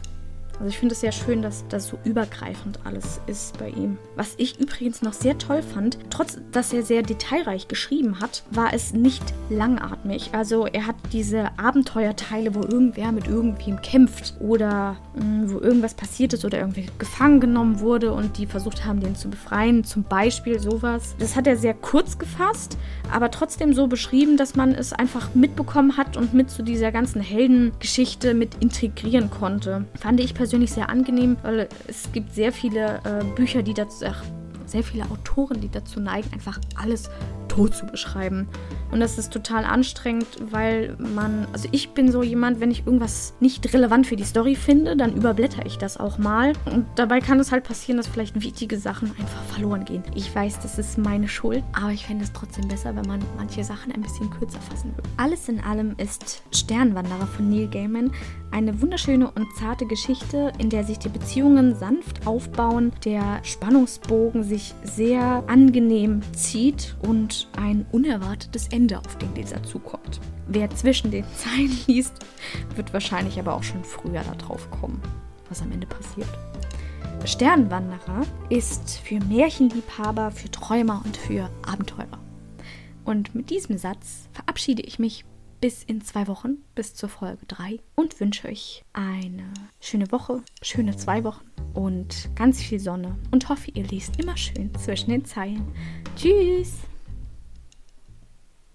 Also 0.58 0.66
ich 0.66 0.78
finde 0.78 0.94
es 0.94 1.00
sehr 1.00 1.12
schön, 1.12 1.42
dass 1.42 1.64
das 1.68 1.88
so 1.88 1.98
übergreifend 2.04 2.78
alles 2.84 3.20
ist 3.26 3.58
bei 3.58 3.68
ihm. 3.70 3.98
Was 4.16 4.34
ich 4.36 4.60
übrigens 4.60 5.02
noch 5.02 5.12
sehr 5.12 5.36
toll 5.38 5.62
fand, 5.62 5.98
trotz 6.10 6.38
dass 6.52 6.72
er 6.72 6.82
sehr 6.82 7.02
detailreich 7.02 7.68
geschrieben 7.68 8.20
hat, 8.20 8.44
war 8.50 8.72
es 8.72 8.92
nicht 8.92 9.22
langatmig. 9.50 10.30
Also 10.32 10.66
er 10.66 10.86
hat 10.86 10.96
diese 11.12 11.58
Abenteuerteile, 11.58 12.54
wo 12.54 12.60
irgendwer 12.60 13.12
mit 13.12 13.26
irgendwem 13.26 13.80
kämpft 13.82 14.34
oder 14.40 14.96
mh, 15.14 15.24
mm, 15.24 15.50
wo 15.50 15.60
irgendwas 15.60 15.94
passiert 15.94 16.32
ist 16.32 16.44
oder 16.44 16.58
irgendwie 16.58 16.86
gefangen 16.98 17.40
genommen 17.40 17.80
wurde 17.80 18.12
und 18.12 18.38
die 18.38 18.46
versucht 18.46 18.84
haben, 18.84 19.00
den 19.00 19.16
zu 19.16 19.28
befreien. 19.28 19.84
Zum 19.84 20.04
Beispiel 20.04 20.60
sowas. 20.60 21.14
Das 21.18 21.36
hat 21.36 21.46
er 21.46 21.56
sehr 21.56 21.74
kurz 21.74 22.18
gefasst, 22.18 22.78
aber 23.10 23.30
trotzdem 23.30 23.74
so 23.74 23.86
beschrieben, 23.86 24.36
dass 24.36 24.54
man 24.54 24.72
es 24.72 24.92
einfach 24.92 25.34
mitbekommen 25.34 25.96
hat 25.96 26.16
und 26.16 26.34
mit 26.34 26.50
zu 26.50 26.62
dieser 26.62 26.92
ganzen 26.92 27.20
Heldengeschichte 27.20 28.34
mit 28.34 28.56
integrieren 28.60 29.30
konnte. 29.30 29.84
Fand 29.98 30.20
ich 30.20 30.34
persönlich 30.34 30.43
persönlich 30.44 30.72
sehr 30.72 30.90
angenehm, 30.90 31.38
weil 31.40 31.70
es 31.86 32.12
gibt 32.12 32.34
sehr 32.34 32.52
viele 32.52 33.00
äh, 33.04 33.24
Bücher, 33.34 33.62
die 33.62 33.72
dazu, 33.72 34.04
ach, 34.04 34.22
sehr 34.66 34.82
viele 34.82 35.04
Autoren, 35.10 35.62
die 35.62 35.70
dazu 35.70 36.00
neigen, 36.00 36.30
einfach 36.34 36.60
alles 36.74 37.08
tot 37.48 37.74
zu 37.74 37.86
beschreiben. 37.86 38.46
Und 38.94 39.00
das 39.00 39.18
ist 39.18 39.32
total 39.32 39.64
anstrengend, 39.64 40.28
weil 40.52 40.96
man, 41.00 41.48
also 41.52 41.68
ich 41.72 41.90
bin 41.90 42.12
so 42.12 42.22
jemand, 42.22 42.60
wenn 42.60 42.70
ich 42.70 42.86
irgendwas 42.86 43.34
nicht 43.40 43.74
relevant 43.74 44.06
für 44.06 44.14
die 44.14 44.22
Story 44.22 44.54
finde, 44.54 44.96
dann 44.96 45.16
überblätter 45.16 45.66
ich 45.66 45.78
das 45.78 45.96
auch 45.96 46.16
mal. 46.16 46.52
Und 46.66 46.86
dabei 46.94 47.18
kann 47.18 47.40
es 47.40 47.50
halt 47.50 47.64
passieren, 47.64 47.96
dass 47.96 48.06
vielleicht 48.06 48.40
wichtige 48.40 48.78
Sachen 48.78 49.10
einfach 49.18 49.42
verloren 49.52 49.84
gehen. 49.84 50.04
Ich 50.14 50.32
weiß, 50.32 50.60
das 50.60 50.78
ist 50.78 50.96
meine 50.96 51.26
Schuld, 51.26 51.64
aber 51.72 51.90
ich 51.90 52.06
fände 52.06 52.22
es 52.22 52.32
trotzdem 52.32 52.68
besser, 52.68 52.94
wenn 52.94 53.06
man 53.06 53.18
manche 53.36 53.64
Sachen 53.64 53.90
ein 53.90 54.00
bisschen 54.00 54.30
kürzer 54.30 54.60
fassen 54.60 54.94
würde. 54.94 55.08
Alles 55.16 55.48
in 55.48 55.58
allem 55.58 55.96
ist 55.96 56.44
Sternwanderer 56.52 57.26
von 57.26 57.50
Neil 57.50 57.66
Gaiman 57.66 58.12
eine 58.52 58.80
wunderschöne 58.80 59.28
und 59.28 59.48
zarte 59.56 59.84
Geschichte, 59.84 60.52
in 60.58 60.70
der 60.70 60.84
sich 60.84 61.00
die 61.00 61.08
Beziehungen 61.08 61.74
sanft 61.74 62.24
aufbauen, 62.24 62.92
der 63.04 63.40
Spannungsbogen 63.42 64.44
sich 64.44 64.74
sehr 64.84 65.42
angenehm 65.48 66.20
zieht 66.32 66.94
und 67.02 67.48
ein 67.56 67.84
unerwartetes 67.90 68.68
Ende 68.68 68.83
Ende 68.84 68.98
auf 68.98 69.16
den 69.16 69.34
Leser 69.34 69.62
zukommt. 69.62 70.20
Wer 70.46 70.68
zwischen 70.68 71.10
den 71.10 71.24
Zeilen 71.36 71.74
liest, 71.86 72.12
wird 72.76 72.92
wahrscheinlich 72.92 73.38
aber 73.40 73.54
auch 73.54 73.62
schon 73.62 73.82
früher 73.82 74.22
darauf 74.38 74.70
kommen, 74.70 75.00
was 75.48 75.62
am 75.62 75.72
Ende 75.72 75.86
passiert. 75.86 76.28
Sternwanderer 77.24 78.26
ist 78.50 78.98
für 78.98 79.20
Märchenliebhaber, 79.20 80.30
für 80.32 80.50
Träumer 80.50 81.00
und 81.02 81.16
für 81.16 81.48
Abenteurer. 81.66 82.20
Und 83.06 83.34
mit 83.34 83.48
diesem 83.48 83.78
Satz 83.78 84.28
verabschiede 84.32 84.82
ich 84.82 84.98
mich 84.98 85.24
bis 85.62 85.82
in 85.82 86.02
zwei 86.02 86.28
Wochen, 86.28 86.58
bis 86.74 86.94
zur 86.94 87.08
Folge 87.08 87.46
3 87.46 87.78
und 87.94 88.20
wünsche 88.20 88.48
euch 88.48 88.84
eine 88.92 89.44
schöne 89.80 90.12
Woche, 90.12 90.42
schöne 90.60 90.94
zwei 90.94 91.24
Wochen 91.24 91.46
und 91.72 92.28
ganz 92.34 92.60
viel 92.60 92.80
Sonne 92.80 93.16
und 93.30 93.48
hoffe, 93.48 93.70
ihr 93.72 93.84
liest 93.84 94.20
immer 94.20 94.36
schön 94.36 94.74
zwischen 94.74 95.08
den 95.08 95.24
Zeilen. 95.24 95.72
Tschüss! 96.16 96.80